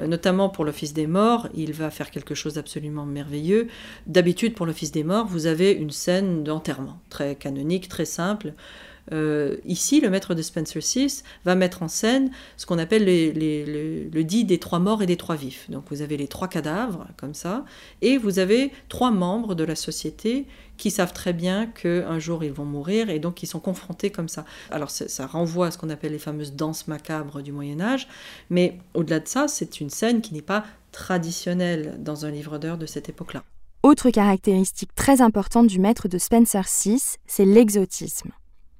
Euh, 0.00 0.06
notamment 0.06 0.48
pour 0.48 0.64
l'Office 0.64 0.94
des 0.94 1.06
morts, 1.06 1.48
il 1.54 1.74
va 1.74 1.90
faire 1.90 2.10
quelque 2.10 2.34
chose 2.34 2.54
d'absolument 2.54 3.04
merveilleux. 3.04 3.68
D'habitude 4.06 4.54
pour 4.54 4.64
l'Office 4.64 4.92
des 4.92 5.04
morts, 5.04 5.26
vous 5.26 5.44
avez 5.44 5.72
une 5.72 5.90
scène 5.90 6.42
d'enterrement, 6.42 6.98
très 7.10 7.34
canonique, 7.34 7.86
très 7.86 8.06
simple. 8.06 8.54
Euh, 9.12 9.56
ici, 9.64 10.00
le 10.00 10.10
maître 10.10 10.34
de 10.34 10.42
Spencer 10.42 10.80
VI 10.80 11.22
va 11.44 11.54
mettre 11.54 11.82
en 11.82 11.88
scène 11.88 12.30
ce 12.56 12.66
qu'on 12.66 12.78
appelle 12.78 13.04
le 13.04 14.22
dit 14.22 14.44
des 14.44 14.58
trois 14.58 14.78
morts 14.78 15.02
et 15.02 15.06
des 15.06 15.16
trois 15.16 15.36
vifs. 15.36 15.70
Donc 15.70 15.84
vous 15.90 16.02
avez 16.02 16.16
les 16.16 16.28
trois 16.28 16.48
cadavres, 16.48 17.06
comme 17.16 17.34
ça, 17.34 17.64
et 18.02 18.18
vous 18.18 18.38
avez 18.38 18.72
trois 18.88 19.10
membres 19.10 19.54
de 19.54 19.64
la 19.64 19.76
société 19.76 20.46
qui 20.76 20.90
savent 20.90 21.12
très 21.12 21.32
bien 21.32 21.66
qu'un 21.66 22.18
jour 22.18 22.44
ils 22.44 22.52
vont 22.52 22.64
mourir 22.64 23.08
et 23.08 23.18
donc 23.18 23.42
ils 23.42 23.46
sont 23.46 23.60
confrontés 23.60 24.10
comme 24.10 24.28
ça. 24.28 24.44
Alors 24.70 24.90
ça 24.90 25.26
renvoie 25.26 25.68
à 25.68 25.70
ce 25.70 25.78
qu'on 25.78 25.90
appelle 25.90 26.12
les 26.12 26.18
fameuses 26.18 26.52
danses 26.52 26.86
macabres 26.86 27.42
du 27.42 27.52
Moyen 27.52 27.80
Âge, 27.80 28.08
mais 28.50 28.78
au-delà 28.94 29.20
de 29.20 29.28
ça, 29.28 29.48
c'est 29.48 29.80
une 29.80 29.90
scène 29.90 30.20
qui 30.20 30.34
n'est 30.34 30.42
pas 30.42 30.64
traditionnelle 30.92 31.96
dans 31.98 32.26
un 32.26 32.30
livre 32.30 32.58
d'heures 32.58 32.78
de 32.78 32.86
cette 32.86 33.08
époque-là. 33.08 33.42
Autre 33.82 34.10
caractéristique 34.10 34.94
très 34.94 35.20
importante 35.20 35.68
du 35.68 35.78
maître 35.78 36.08
de 36.08 36.18
Spencer 36.18 36.64
VI, 36.84 37.00
c'est 37.26 37.44
l'exotisme 37.44 38.32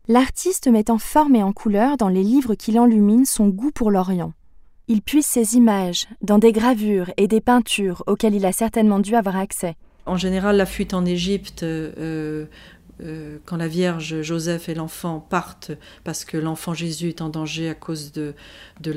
l'artiste 0.08 0.68
met 0.68 0.90
en 0.90 0.98
forme 0.98 1.36
et 1.36 1.42
en 1.42 1.52
couleur 1.52 1.96
dans 1.96 2.08
les 2.08 2.22
livres 2.22 2.54
qu'il 2.54 2.78
enlumine 2.78 3.24
son 3.24 3.48
goût 3.48 3.70
pour 3.70 3.90
l'Orient. 3.90 4.32
Il 4.88 5.02
puise 5.02 5.26
ses 5.26 5.56
images 5.56 6.06
dans 6.22 6.38
des 6.38 6.52
gravures 6.52 7.10
et 7.16 7.26
des 7.26 7.40
peintures 7.40 8.04
auxquelles 8.06 8.34
il 8.34 8.46
a 8.46 8.52
certainement 8.52 9.00
dû 9.00 9.16
avoir 9.16 9.36
accès. 9.36 9.74
En 10.06 10.16
général, 10.16 10.56
la 10.56 10.66
fuite 10.66 10.94
en 10.94 11.04
Égypte, 11.04 11.64
euh, 11.64 12.46
euh, 13.02 13.38
quand 13.44 13.56
la 13.56 13.66
Vierge 13.66 14.22
Joseph 14.22 14.68
et 14.68 14.74
l'enfant 14.74 15.18
partent 15.18 15.72
parce 16.04 16.24
que 16.24 16.36
l'enfant 16.36 16.72
Jésus 16.72 17.08
est 17.08 17.20
en 17.20 17.28
danger 17.28 17.68
à 17.68 17.74
cause 17.74 18.12
de, 18.12 18.34
de 18.80 18.94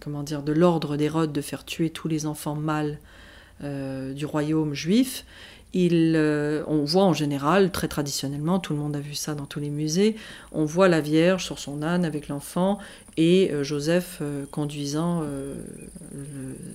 comment 0.00 0.24
dire 0.24 0.42
de 0.42 0.52
l'ordre 0.52 0.96
d'Hérode 0.96 1.32
de 1.32 1.40
faire 1.40 1.64
tuer 1.64 1.90
tous 1.90 2.08
les 2.08 2.26
enfants 2.26 2.56
mâles 2.56 2.98
euh, 3.62 4.12
du 4.12 4.26
royaume 4.26 4.74
juif, 4.74 5.24
euh, 5.76 6.62
on 6.66 6.84
voit 6.84 7.04
en 7.04 7.12
général, 7.12 7.70
très 7.70 7.88
traditionnellement, 7.88 8.58
tout 8.58 8.72
le 8.72 8.78
monde 8.78 8.96
a 8.96 9.00
vu 9.00 9.14
ça 9.14 9.34
dans 9.34 9.46
tous 9.46 9.60
les 9.60 9.70
musées, 9.70 10.16
on 10.52 10.64
voit 10.64 10.88
la 10.88 11.00
Vierge 11.00 11.44
sur 11.44 11.58
son 11.58 11.82
âne 11.82 12.04
avec 12.04 12.28
l'enfant 12.28 12.78
et 13.16 13.50
euh, 13.52 13.64
Joseph 13.64 14.18
euh, 14.20 14.44
conduisant 14.50 15.24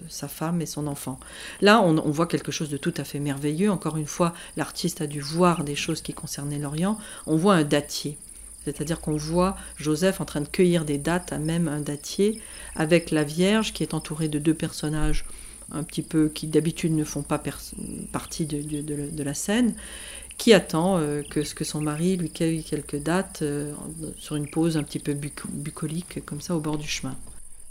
sa 0.09 0.27
femme 0.27 0.61
et 0.61 0.65
son 0.65 0.87
enfant. 0.87 1.19
Là, 1.61 1.81
on, 1.81 1.97
on, 1.97 2.11
voit 2.11 2.27
quelque 2.27 2.51
chose 2.51 2.69
de 2.69 2.77
tout 2.77 2.93
à 2.97 3.03
fait 3.03 3.19
merveilleux. 3.19 3.71
Encore 3.71 3.97
une 3.97 4.07
fois, 4.07 4.33
l'artiste 4.57 5.01
a 5.01 5.07
dû 5.07 5.21
voir 5.21 5.63
des 5.63 5.75
choses 5.75 6.01
qui 6.01 6.13
concernaient 6.13 6.59
l'Orient. 6.59 6.97
On 7.25 7.35
voit 7.35 7.55
un 7.55 7.63
dattier. 7.63 8.17
C'est-à-dire 8.65 8.99
qu'on 8.99 9.15
voit 9.15 9.55
Joseph 9.77 10.21
en 10.21 10.25
train 10.25 10.41
de 10.41 10.47
cueillir 10.47 10.85
des 10.85 10.97
dattes 10.97 11.31
à 11.31 11.37
même 11.37 11.67
un 11.67 11.79
dattier, 11.79 12.41
avec 12.75 13.11
la 13.11 13.23
Vierge 13.23 13.73
qui 13.73 13.83
est 13.83 13.93
entourée 13.93 14.27
de 14.27 14.39
deux 14.39 14.53
personnages 14.53 15.25
un 15.71 15.83
petit 15.83 16.01
peu 16.01 16.29
qui 16.29 16.47
d'habitude 16.47 16.93
ne 16.93 17.03
font 17.03 17.23
pas 17.23 17.41
partie 18.11 18.45
de, 18.45 19.23
la 19.23 19.33
scène, 19.33 19.75
qui 20.37 20.53
attend 20.53 20.97
euh, 20.97 21.21
que, 21.21 21.41
que 21.53 21.63
son 21.63 21.81
mari 21.81 22.17
lui 22.17 22.31
cueille 22.31 22.63
quelques 22.63 23.01
dates 23.01 23.41
euh, 23.41 23.73
sur 24.17 24.35
une 24.35 24.49
pause 24.49 24.77
un 24.77 24.83
petit 24.83 24.99
peu 24.99 25.13
bucolique 25.13 26.25
comme 26.25 26.41
ça 26.41 26.55
au 26.55 26.59
bord 26.59 26.77
du 26.77 26.87
chemin. 26.87 27.15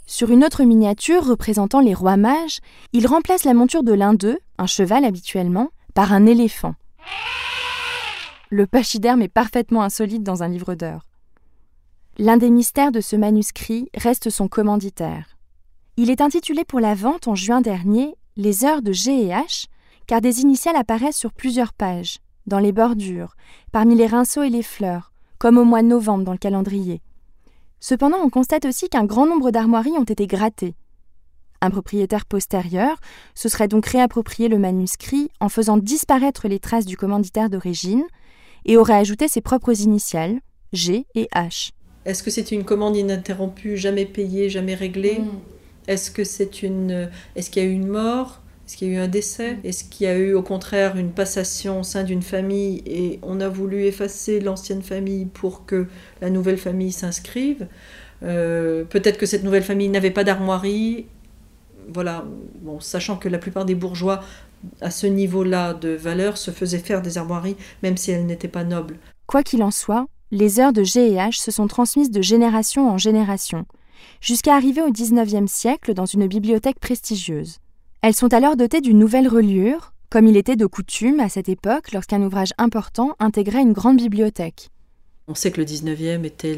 Sur 0.05 0.31
une 0.31 0.43
autre 0.43 0.63
miniature 0.63 1.23
représentant 1.25 1.81
les 1.81 1.93
rois 1.93 2.17
mages, 2.17 2.59
il 2.93 3.05
remplace 3.05 3.43
la 3.43 3.53
monture 3.53 3.83
de 3.83 3.93
l'un 3.93 4.13
d'eux, 4.13 4.39
un 4.57 4.65
cheval 4.65 5.05
habituellement, 5.05 5.69
par 5.93 6.13
un 6.13 6.25
éléphant. 6.25 6.73
Le 8.49 8.65
pachyderme 8.65 9.21
est 9.21 9.27
parfaitement 9.27 9.83
insolite 9.83 10.23
dans 10.23 10.41
un 10.41 10.47
livre 10.47 10.73
d'heures. 10.73 11.05
L'un 12.17 12.37
des 12.37 12.49
mystères 12.49 12.91
de 12.91 13.01
ce 13.01 13.15
manuscrit 13.15 13.89
reste 13.95 14.29
son 14.29 14.47
commanditaire. 14.47 15.38
Il 16.01 16.09
est 16.09 16.21
intitulé 16.21 16.63
pour 16.63 16.79
la 16.79 16.95
vente 16.95 17.27
en 17.27 17.35
juin 17.35 17.59
dernier 17.59 18.15
Les 18.37 18.63
heures 18.63 18.81
de 18.81 18.93
G 18.93 19.11
et 19.21 19.27
H, 19.31 19.65
car 20.07 20.21
des 20.21 20.39
initiales 20.39 20.77
apparaissent 20.77 21.17
sur 21.17 21.33
plusieurs 21.33 21.73
pages, 21.73 22.19
dans 22.47 22.59
les 22.59 22.71
bordures, 22.71 23.35
parmi 23.73 23.95
les 23.95 24.07
rinceaux 24.07 24.43
et 24.43 24.49
les 24.49 24.63
fleurs, 24.63 25.11
comme 25.39 25.57
au 25.57 25.65
mois 25.65 25.81
de 25.81 25.87
novembre 25.87 26.23
dans 26.23 26.31
le 26.31 26.37
calendrier. 26.37 27.01
Cependant, 27.81 28.19
on 28.23 28.29
constate 28.29 28.63
aussi 28.63 28.87
qu'un 28.87 29.03
grand 29.03 29.25
nombre 29.25 29.51
d'armoiries 29.51 29.97
ont 29.97 30.05
été 30.05 30.25
grattées. 30.25 30.73
Un 31.59 31.69
propriétaire 31.69 32.25
postérieur 32.25 32.95
se 33.35 33.49
serait 33.49 33.67
donc 33.67 33.85
réapproprié 33.85 34.47
le 34.47 34.57
manuscrit 34.57 35.29
en 35.41 35.49
faisant 35.49 35.75
disparaître 35.75 36.47
les 36.47 36.59
traces 36.59 36.85
du 36.85 36.95
commanditaire 36.95 37.49
d'origine 37.49 38.05
et 38.63 38.77
aurait 38.77 38.93
ajouté 38.93 39.27
ses 39.27 39.41
propres 39.41 39.81
initiales, 39.81 40.39
G 40.71 41.05
et 41.15 41.27
H. 41.35 41.71
Est-ce 42.05 42.23
que 42.23 42.31
c'est 42.31 42.53
une 42.53 42.63
commande 42.63 42.95
ininterrompue, 42.95 43.75
jamais 43.75 44.05
payée, 44.05 44.49
jamais 44.49 44.75
réglée? 44.75 45.19
Mm. 45.19 45.58
Est-ce 45.89 46.09
que 46.11 46.23
c'est 46.23 46.63
une 46.63 47.09
est-ce 47.35 47.49
qu'il 47.49 47.63
y 47.63 47.65
a 47.65 47.69
eu 47.69 47.73
une 47.73 47.87
mort? 47.87 48.41
Est-ce 48.65 48.77
qu'il 48.77 48.89
y 48.89 48.91
a 48.91 48.93
eu 48.95 49.03
un 49.03 49.07
décès? 49.07 49.57
Est-ce 49.63 49.83
qu'il 49.83 50.05
y 50.05 50.09
a 50.09 50.15
eu 50.15 50.33
au 50.33 50.43
contraire 50.43 50.95
une 50.95 51.11
passation 51.11 51.79
au 51.79 51.83
sein 51.83 52.03
d'une 52.03 52.21
famille 52.21 52.83
et 52.85 53.19
on 53.23 53.41
a 53.41 53.49
voulu 53.49 53.85
effacer 53.85 54.39
l'ancienne 54.39 54.83
famille 54.83 55.25
pour 55.25 55.65
que 55.65 55.87
la 56.21 56.29
nouvelle 56.29 56.59
famille 56.59 56.91
s'inscrive? 56.91 57.67
Euh, 58.23 58.83
Peut-être 58.83 59.17
que 59.17 59.25
cette 59.25 59.43
nouvelle 59.43 59.63
famille 59.63 59.89
n'avait 59.89 60.11
pas 60.11 60.23
d'armoirie 60.23 61.07
voilà, 61.93 62.25
bon, 62.61 62.79
sachant 62.79 63.17
que 63.17 63.29
la 63.29 63.37
plupart 63.37 63.65
des 63.65 63.75
bourgeois 63.75 64.21
à 64.81 64.91
ce 64.91 65.07
niveau-là 65.07 65.73
de 65.73 65.89
valeur 65.89 66.37
se 66.37 66.51
faisaient 66.51 66.79
faire 66.79 67.01
des 67.01 67.17
armoiries, 67.17 67.55
même 67.83 67.97
si 67.97 68.11
elles 68.11 68.25
n'étaient 68.25 68.47
pas 68.47 68.63
nobles. 68.63 68.97
Quoi 69.25 69.43
qu'il 69.43 69.63
en 69.63 69.71
soit, 69.71 70.07
les 70.31 70.59
heures 70.59 70.73
de 70.73 70.83
G 70.83 71.11
et 71.11 71.15
H 71.15 71.41
se 71.41 71.51
sont 71.51 71.67
transmises 71.67 72.11
de 72.11 72.21
génération 72.21 72.89
en 72.89 72.97
génération, 72.97 73.65
jusqu'à 74.21 74.55
arriver 74.55 74.81
au 74.81 74.91
XIXe 74.91 75.51
siècle 75.51 75.93
dans 75.93 76.05
une 76.05 76.27
bibliothèque 76.27 76.79
prestigieuse. 76.79 77.57
Elles 78.01 78.15
sont 78.15 78.33
alors 78.33 78.55
dotées 78.55 78.81
d'une 78.81 78.99
nouvelle 78.99 79.27
reliure, 79.27 79.93
comme 80.09 80.27
il 80.27 80.37
était 80.37 80.55
de 80.55 80.65
coutume 80.65 81.19
à 81.19 81.29
cette 81.29 81.49
époque 81.49 81.91
lorsqu'un 81.91 82.21
ouvrage 82.21 82.53
important 82.57 83.15
intégrait 83.19 83.61
une 83.61 83.73
grande 83.73 83.97
bibliothèque. 83.97 84.69
On 85.27 85.35
sait 85.35 85.51
que 85.51 85.61
le 85.61 85.65
XIXe 85.65 86.25
était 86.25 86.57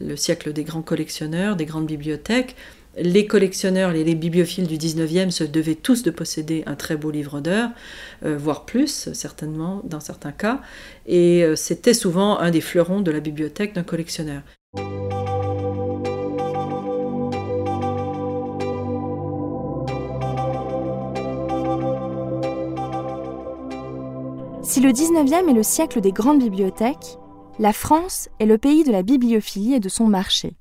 le 0.00 0.16
siècle 0.16 0.52
des 0.52 0.62
grands 0.62 0.82
collectionneurs, 0.82 1.56
des 1.56 1.66
grandes 1.66 1.86
bibliothèques 1.86 2.54
les 3.00 3.26
collectionneurs, 3.26 3.92
les, 3.92 4.14
bibliophiles 4.14 4.66
du 4.66 4.76
19e 4.76 5.30
se 5.30 5.44
devaient 5.44 5.74
tous 5.74 6.02
de 6.02 6.10
posséder 6.10 6.62
un 6.66 6.74
très 6.74 6.96
beau 6.96 7.10
livre 7.10 7.40
d'heures, 7.40 7.70
euh, 8.24 8.36
voire 8.36 8.64
plus, 8.64 9.12
certainement, 9.12 9.82
dans 9.84 10.00
certains 10.00 10.32
cas, 10.32 10.60
et 11.06 11.44
euh, 11.44 11.56
c'était 11.56 11.94
souvent 11.94 12.38
un 12.38 12.50
des 12.50 12.60
fleurons 12.60 13.00
de 13.00 13.10
la 13.10 13.20
bibliothèque 13.20 13.74
d'un 13.74 13.84
collectionneur. 13.84 14.42
Si 24.78 24.84
le 24.84 24.92
19e 24.92 25.50
est 25.50 25.54
le 25.54 25.64
siècle 25.64 26.00
des 26.00 26.12
grandes 26.12 26.38
bibliothèques, 26.38 27.18
la 27.58 27.72
France 27.72 28.28
est 28.38 28.46
le 28.46 28.58
pays 28.58 28.84
de 28.84 28.92
la 28.92 29.02
bibliophilie 29.02 29.74
et 29.74 29.80
de 29.80 29.88
son 29.88 30.06
marché. 30.06 30.54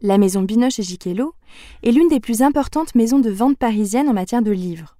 La 0.00 0.18
maison 0.18 0.42
Binoche 0.42 0.80
et 0.80 0.82
Giquelot 0.82 1.32
est 1.84 1.92
l'une 1.92 2.08
des 2.08 2.18
plus 2.18 2.42
importantes 2.42 2.96
maisons 2.96 3.20
de 3.20 3.30
vente 3.30 3.58
parisiennes 3.58 4.08
en 4.08 4.12
matière 4.12 4.42
de 4.42 4.50
livres. 4.50 4.96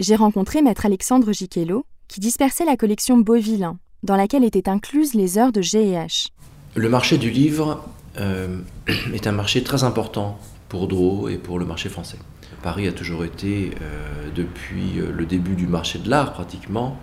J'ai 0.00 0.16
rencontré 0.16 0.62
maître 0.62 0.84
Alexandre 0.84 1.32
Giquelot, 1.32 1.86
qui 2.08 2.18
dispersait 2.18 2.64
la 2.64 2.76
collection 2.76 3.18
Beauvillain, 3.18 3.78
dans 4.02 4.16
laquelle 4.16 4.42
étaient 4.42 4.68
incluses 4.68 5.14
les 5.14 5.38
heures 5.38 5.52
de 5.52 5.62
G&H. 5.62 6.30
Le 6.74 6.88
marché 6.88 7.18
du 7.18 7.30
livre 7.30 7.84
euh, 8.18 8.62
est 9.14 9.28
un 9.28 9.32
marché 9.32 9.62
très 9.62 9.84
important 9.84 10.40
pour 10.68 10.88
Drouot 10.88 11.28
et 11.28 11.38
pour 11.38 11.60
le 11.60 11.66
marché 11.66 11.88
français. 11.88 12.18
Paris 12.64 12.88
a 12.88 12.92
toujours 12.92 13.24
été, 13.24 13.70
euh, 13.80 14.30
depuis 14.34 14.94
le 14.94 15.24
début 15.24 15.54
du 15.54 15.68
marché 15.68 16.00
de 16.00 16.10
l'art 16.10 16.32
pratiquement, 16.32 16.98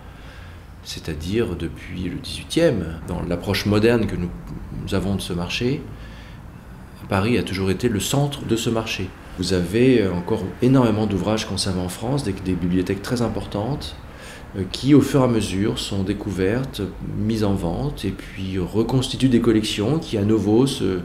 c'est-à-dire 0.84 1.56
depuis 1.56 2.04
le 2.04 2.16
18e, 2.16 3.06
dans 3.08 3.22
l'approche 3.22 3.66
moderne 3.66 4.06
que 4.06 4.16
nous 4.16 4.94
avons 4.94 5.14
de 5.14 5.20
ce 5.20 5.32
marché, 5.32 5.80
Paris 7.08 7.36
a 7.38 7.42
toujours 7.42 7.70
été 7.70 7.88
le 7.88 8.00
centre 8.00 8.44
de 8.46 8.56
ce 8.56 8.70
marché. 8.70 9.08
Vous 9.38 9.52
avez 9.52 10.06
encore 10.08 10.44
énormément 10.60 11.06
d'ouvrages 11.06 11.46
conservés 11.46 11.80
en 11.80 11.88
France, 11.88 12.24
des, 12.24 12.32
bibliothèques 12.32 13.02
très 13.02 13.22
importantes, 13.22 13.96
euh, 14.56 14.62
qui 14.72 14.94
au 14.94 15.00
fur 15.00 15.20
et 15.20 15.24
à 15.24 15.26
mesure 15.26 15.78
sont 15.78 16.02
découvertes, 16.02 16.82
mises 17.18 17.44
en 17.44 17.54
vente, 17.54 18.04
et 18.04 18.10
puis 18.10 18.58
reconstituent 18.58 19.28
des 19.28 19.40
collections 19.40 19.98
qui 19.98 20.18
à 20.18 20.22
nouveau 20.22 20.66
se, 20.66 21.00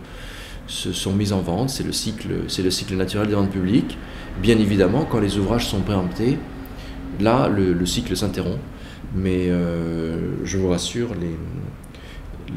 sont 0.67 1.13
mises 1.13 1.33
en 1.33 1.41
vente. 1.41 1.69
C'est 1.69 1.83
le, 1.83 1.93
cycle, 1.93 2.29
c'est 2.47 2.63
le 2.63 2.71
cycle 2.71 2.95
naturel 2.95 3.27
des 3.27 3.35
ventes 3.35 3.51
publiques. 3.51 3.97
Bien 4.41 4.57
évidemment, 4.59 5.05
quand 5.05 5.19
les 5.19 5.37
ouvrages 5.37 5.67
sont 5.67 5.81
préemptés, 5.81 6.37
là, 7.19 7.47
le, 7.47 7.85
cycle 7.85 8.15
s'interrompt. 8.15 8.59
Mais 9.15 9.47
euh, 9.49 10.43
je 10.45 10.57
vous 10.57 10.69
rassure, 10.69 11.15
les, 11.15 11.35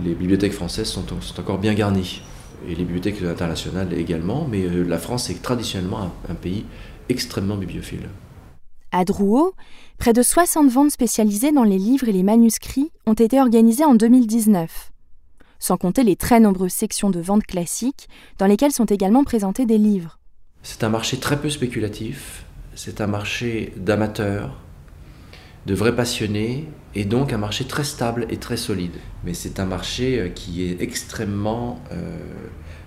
les 0.04 0.14
bibliothèques 0.14 0.52
françaises 0.52 0.88
sont, 0.88 1.04
sont 1.20 1.40
encore 1.40 1.58
bien 1.58 1.74
garnies 1.74 2.22
et 2.66 2.74
les 2.74 2.84
bibliothèques 2.84 3.22
internationales 3.22 3.92
également, 3.92 4.46
mais 4.48 4.64
euh, 4.64 4.84
la 4.84 4.98
France 4.98 5.30
est 5.30 5.42
traditionnellement 5.42 6.12
un, 6.28 6.34
pays 6.34 6.64
extrêmement 7.08 7.56
bibliophile. 7.56 8.08
À 8.92 9.04
Drouot, 9.04 9.54
près 9.98 10.12
de 10.12 10.22
60 10.22 10.68
ventes 10.68 10.90
spécialisées 10.90 11.52
dans 11.52 11.64
les 11.64 11.78
livres 11.78 12.08
et 12.08 12.12
les 12.12 12.22
manuscrits 12.22 12.90
ont 13.06 13.14
été 13.14 13.40
organisées 13.40 13.84
en 13.84 13.94
2019, 13.94 14.92
sans 15.58 15.76
compter 15.76 16.02
les 16.02 16.16
très 16.16 16.40
nombreuses 16.40 16.72
sections 16.72 17.10
de 17.10 17.20
vente 17.20 17.44
classiques 17.44 18.08
dans 18.38 18.46
lesquelles 18.46 18.72
sont 18.72 18.86
également 18.86 19.24
présentés 19.24 19.66
des 19.66 19.78
livres. 19.78 20.18
C'est 20.62 20.84
un 20.84 20.90
marché 20.90 21.18
très 21.18 21.40
peu 21.40 21.48
spéculatif, 21.48 22.44
c'est 22.74 23.00
un 23.00 23.06
marché 23.06 23.72
d'amateurs, 23.76 24.56
de 25.66 25.74
vrais 25.74 25.94
passionnés 25.94 26.68
et 26.94 27.04
donc 27.04 27.32
un 27.32 27.38
marché 27.38 27.64
très 27.64 27.84
stable 27.84 28.26
et 28.30 28.38
très 28.38 28.56
solide. 28.56 28.96
Mais 29.24 29.34
c'est 29.34 29.60
un 29.60 29.66
marché 29.66 30.18
euh, 30.18 30.28
qui 30.28 30.64
est 30.64 30.80
extrêmement 30.80 31.80
euh, 31.92 32.18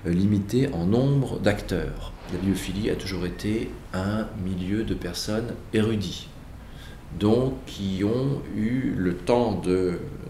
limité 0.06 0.70
en 0.74 0.86
nombre 0.86 1.40
d'acteurs. 1.40 2.12
La 2.32 2.40
biophilie 2.40 2.90
a 2.90 2.96
toujours 2.96 3.26
été 3.26 3.70
un 3.94 4.28
milieu 4.44 4.84
de 4.84 4.94
personnes 4.94 5.54
érudies, 5.74 6.28
donc 7.20 7.54
qui 7.66 8.04
ont 8.04 8.42
eu 8.56 8.94
le 8.98 9.16
temps 9.16 9.62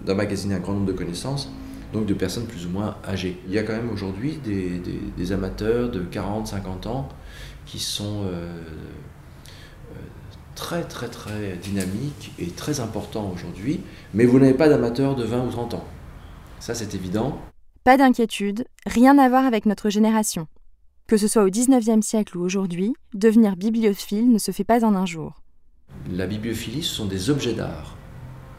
d'emmagasiner 0.06 0.56
un 0.56 0.60
grand 0.60 0.74
nombre 0.74 0.88
de 0.88 0.92
connaissances, 0.92 1.52
donc 1.94 2.06
de 2.06 2.14
personnes 2.14 2.46
plus 2.46 2.66
ou 2.66 2.70
moins 2.70 2.98
âgées. 3.08 3.40
Il 3.48 3.54
y 3.54 3.60
a 3.60 3.64
quand 3.64 3.74
même 3.74 3.90
aujourd'hui 3.90 4.40
des, 4.44 5.32
amateurs 5.32 5.90
de 5.90 6.02
40-50 6.02 6.88
ans 6.88 7.10
qui 7.66 7.80
sont... 7.80 8.26
Euh, 8.26 8.62
très 10.56 10.84
très 10.84 11.08
très 11.08 11.58
dynamique 11.58 12.32
et 12.40 12.48
très 12.48 12.80
important 12.80 13.32
aujourd'hui, 13.34 13.82
mais 14.14 14.26
vous 14.26 14.40
n'avez 14.40 14.54
pas 14.54 14.70
d'amateur 14.70 15.16
de 15.16 15.24
20 15.24 15.46
ou 15.46 15.50
30 15.50 15.74
ans. 15.76 15.86
Ça 16.60 16.76
c'est 16.76 16.96
évident. 16.96 17.40
Pas 17.84 17.98
d'inquiétude, 17.98 18.66
rien 18.86 19.18
à 19.18 19.28
voir 19.28 19.46
avec 19.46 19.66
notre 19.66 19.90
génération. 19.90 20.48
Que 21.08 21.18
ce 21.18 21.28
soit 21.28 21.44
au 21.44 21.50
19e 21.50 22.02
siècle 22.02 22.38
ou 22.38 22.42
aujourd'hui, 22.42 22.94
devenir 23.14 23.58
bibliophile 23.58 24.32
ne 24.32 24.38
se 24.38 24.52
fait 24.52 24.64
pas 24.64 24.86
en 24.86 24.96
un 24.96 25.06
jour. 25.06 25.42
La 26.10 26.26
bibliophilie, 26.26 26.82
ce 26.82 26.96
sont 26.96 27.06
des 27.06 27.30
objets 27.30 27.54
d'art, 27.54 27.98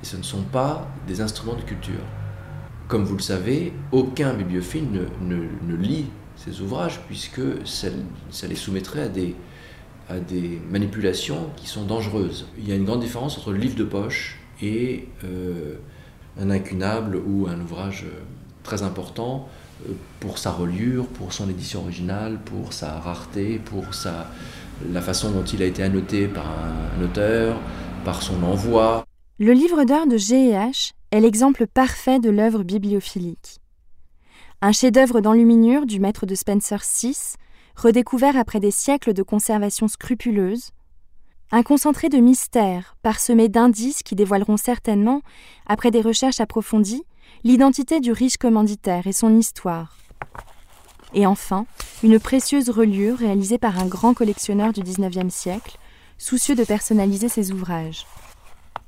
et 0.02 0.04
ce 0.04 0.16
ne 0.16 0.22
sont 0.22 0.42
pas 0.42 0.86
des 1.06 1.22
instruments 1.22 1.56
de 1.56 1.62
culture. 1.62 2.04
Comme 2.86 3.04
vous 3.04 3.16
le 3.16 3.22
savez, 3.22 3.72
aucun 3.92 4.34
bibliophile 4.34 4.90
ne, 4.90 5.06
ne, 5.22 5.74
lit 5.74 6.06
ces 6.36 6.60
ouvrages, 6.60 7.00
puisque 7.06 7.40
ça 7.64 8.46
les 8.46 8.54
soumettrait 8.54 9.04
à 9.04 9.08
des, 9.08 9.34
à 10.08 10.18
des 10.18 10.60
manipulations 10.70 11.50
qui 11.56 11.66
sont 11.66 11.84
dangereuses. 11.84 12.46
Il 12.58 12.68
y 12.68 12.72
a 12.72 12.74
une 12.74 12.84
grande 12.84 13.00
différence 13.00 13.38
entre 13.38 13.52
le 13.52 13.58
livre 13.58 13.76
de 13.76 13.84
poche 13.84 14.38
et 14.62 15.08
euh, 15.24 15.76
un 16.38 16.50
incunable 16.50 17.16
ou 17.16 17.46
un 17.48 17.60
ouvrage 17.60 18.04
euh, 18.06 18.20
très 18.62 18.82
important 18.82 19.48
euh, 19.88 19.92
pour 20.20 20.38
sa 20.38 20.50
reliure, 20.50 21.06
pour 21.06 21.32
son 21.32 21.48
édition 21.48 21.82
originale, 21.82 22.38
pour 22.44 22.72
sa 22.72 22.98
rareté, 22.98 23.60
pour 23.64 23.94
sa, 23.94 24.30
la 24.90 25.00
façon 25.00 25.30
dont 25.30 25.44
il 25.44 25.62
a 25.62 25.66
été 25.66 25.82
annoté 25.82 26.26
par 26.26 26.46
un, 26.46 27.02
auteur, 27.02 27.56
par 28.04 28.22
son 28.22 28.42
envoi. 28.42 29.04
Le 29.38 29.52
livre 29.52 29.84
d'heures 29.84 30.06
de 30.06 30.16
G&H 30.16 30.92
est 31.10 31.20
l'exemple 31.20 31.66
parfait 31.66 32.18
de 32.18 32.30
l'œuvre 32.30 32.62
bibliophilique. 32.62 33.60
Un 34.60 34.72
chef-d'œuvre 34.72 35.20
d'enluminure 35.20 35.86
du 35.86 36.00
maître 36.00 36.26
de 36.26 36.34
Spencer 36.34 36.80
VI 37.00 37.36
redécouvert 37.76 38.36
après 38.36 38.60
des 38.60 38.70
siècles 38.70 39.12
de 39.12 39.22
conservation 39.22 39.88
scrupuleuse, 39.88 40.70
un 41.50 41.62
concentré 41.62 42.08
de 42.08 42.18
mystères 42.18 42.96
parsemé 43.02 43.48
d'indices 43.48 44.02
qui 44.02 44.14
dévoileront 44.14 44.56
certainement, 44.56 45.22
après 45.66 45.90
des 45.90 46.00
recherches 46.00 46.40
approfondies, 46.40 47.04
l'identité 47.44 48.00
du 48.00 48.12
riche 48.12 48.38
commanditaire 48.38 49.06
et 49.06 49.12
son 49.12 49.36
histoire. 49.36 49.96
Et 51.12 51.26
enfin, 51.26 51.66
une 52.02 52.18
précieuse 52.18 52.70
reliure 52.70 53.18
réalisée 53.18 53.58
par 53.58 53.78
un 53.78 53.86
grand 53.86 54.14
collectionneur 54.14 54.72
du 54.72 54.82
XIXe 54.82 55.32
siècle, 55.32 55.78
soucieux 56.18 56.56
de 56.56 56.64
personnaliser 56.64 57.28
ses 57.28 57.52
ouvrages. 57.52 58.06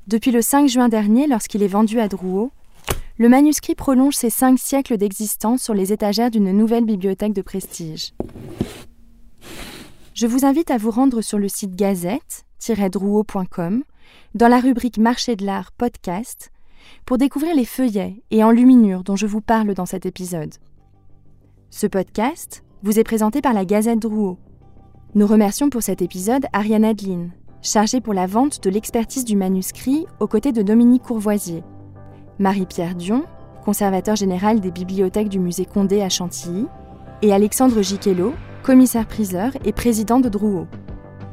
Depuis 0.06 0.30
le 0.30 0.42
5 0.42 0.68
juin 0.68 0.88
dernier, 0.88 1.26
lorsqu'il 1.26 1.62
est 1.62 1.68
vendu 1.68 2.00
à 2.00 2.08
Drouot, 2.08 2.50
le 3.18 3.28
manuscrit 3.28 3.74
prolonge 3.74 4.14
ses 4.14 4.30
cinq 4.30 4.58
siècles 4.58 4.96
d'existence 4.98 5.62
sur 5.62 5.74
les 5.74 5.92
étagères 5.92 6.30
d'une 6.30 6.52
nouvelle 6.52 6.84
bibliothèque 6.84 7.32
de 7.32 7.42
prestige. 7.42 8.12
je 10.14 10.26
vous 10.26 10.44
invite 10.44 10.70
à 10.70 10.76
vous 10.76 10.90
rendre 10.90 11.22
sur 11.22 11.38
le 11.38 11.48
site 11.48 11.76
gazette-drouot.com 11.76 13.84
dans 14.34 14.48
la 14.48 14.60
rubrique 14.60 14.98
Marché 14.98 15.36
de 15.36 15.46
l'art 15.46 15.72
podcast 15.72 16.50
pour 17.04 17.18
découvrir 17.18 17.54
les 17.54 17.64
feuillets 17.64 18.22
et 18.30 18.44
enluminures 18.44 19.02
dont 19.02 19.16
je 19.16 19.26
vous 19.26 19.40
parle 19.40 19.74
dans 19.74 19.86
cet 19.86 20.06
épisode. 20.06 20.54
Ce 21.70 21.86
podcast 21.86 22.62
vous 22.82 22.98
est 22.98 23.04
présenté 23.04 23.40
par 23.40 23.54
la 23.54 23.64
Gazette 23.64 23.98
Drouot. 23.98 24.38
Nous 25.14 25.26
remercions 25.26 25.70
pour 25.70 25.82
cet 25.82 26.02
épisode 26.02 26.44
Ariane 26.52 26.84
Adeline, 26.84 27.32
chargée 27.62 28.02
pour 28.02 28.14
la 28.14 28.26
vente 28.26 28.62
de 28.62 28.70
l'expertise 28.70 29.24
du 29.24 29.36
manuscrit 29.36 30.06
aux 30.20 30.28
côtés 30.28 30.52
de 30.52 30.62
Dominique 30.62 31.02
Courvoisier, 31.02 31.64
Marie-Pierre 32.38 32.94
Dion, 32.94 33.24
conservateur 33.64 34.14
général 34.14 34.60
des 34.60 34.70
bibliothèques 34.70 35.30
du 35.30 35.38
musée 35.38 35.64
Condé 35.64 36.02
à 36.02 36.10
Chantilly, 36.10 36.66
et 37.22 37.32
Alexandre 37.32 37.80
Giquelot, 37.80 38.34
commissaire-priseur 38.62 39.52
et 39.64 39.72
président 39.72 40.20
de 40.20 40.28
Drouot. 40.28 40.66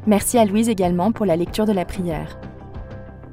Merci 0.07 0.37
à 0.37 0.45
Louise 0.45 0.69
également 0.69 1.11
pour 1.11 1.25
la 1.25 1.35
lecture 1.35 1.65
de 1.65 1.73
la 1.73 1.83
prière. 1.83 2.39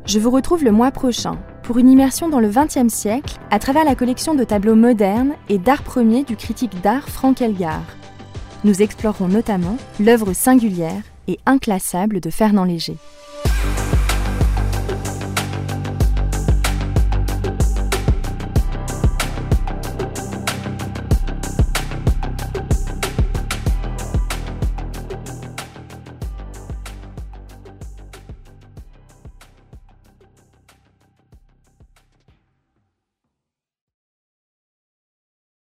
Je 0.04 0.18
vous 0.18 0.30
retrouve 0.30 0.64
le 0.64 0.72
mois 0.72 0.90
prochain 0.90 1.38
pour 1.62 1.78
une 1.78 1.88
immersion 1.88 2.28
dans 2.28 2.40
le 2.40 2.48
XXe 2.48 2.92
siècle 2.92 3.38
à 3.50 3.61
travers 3.61 3.85
la 3.85 3.94
collection 3.94 4.35
de 4.35 4.42
tableaux 4.42 4.74
modernes 4.74 5.35
et 5.48 5.59
d'art 5.59 5.85
premier 5.85 6.24
du 6.24 6.35
critique 6.35 6.80
d'art 6.83 7.09
Frank 7.09 7.40
Elgar. 7.40 7.83
Nous 8.64 8.83
explorerons 8.83 9.28
notamment 9.28 9.76
l'œuvre 10.00 10.33
singulière 10.33 11.02
et 11.28 11.38
inclassable 11.46 12.20
de 12.20 12.30
Fernand 12.30 12.64
Léger. 12.64 12.96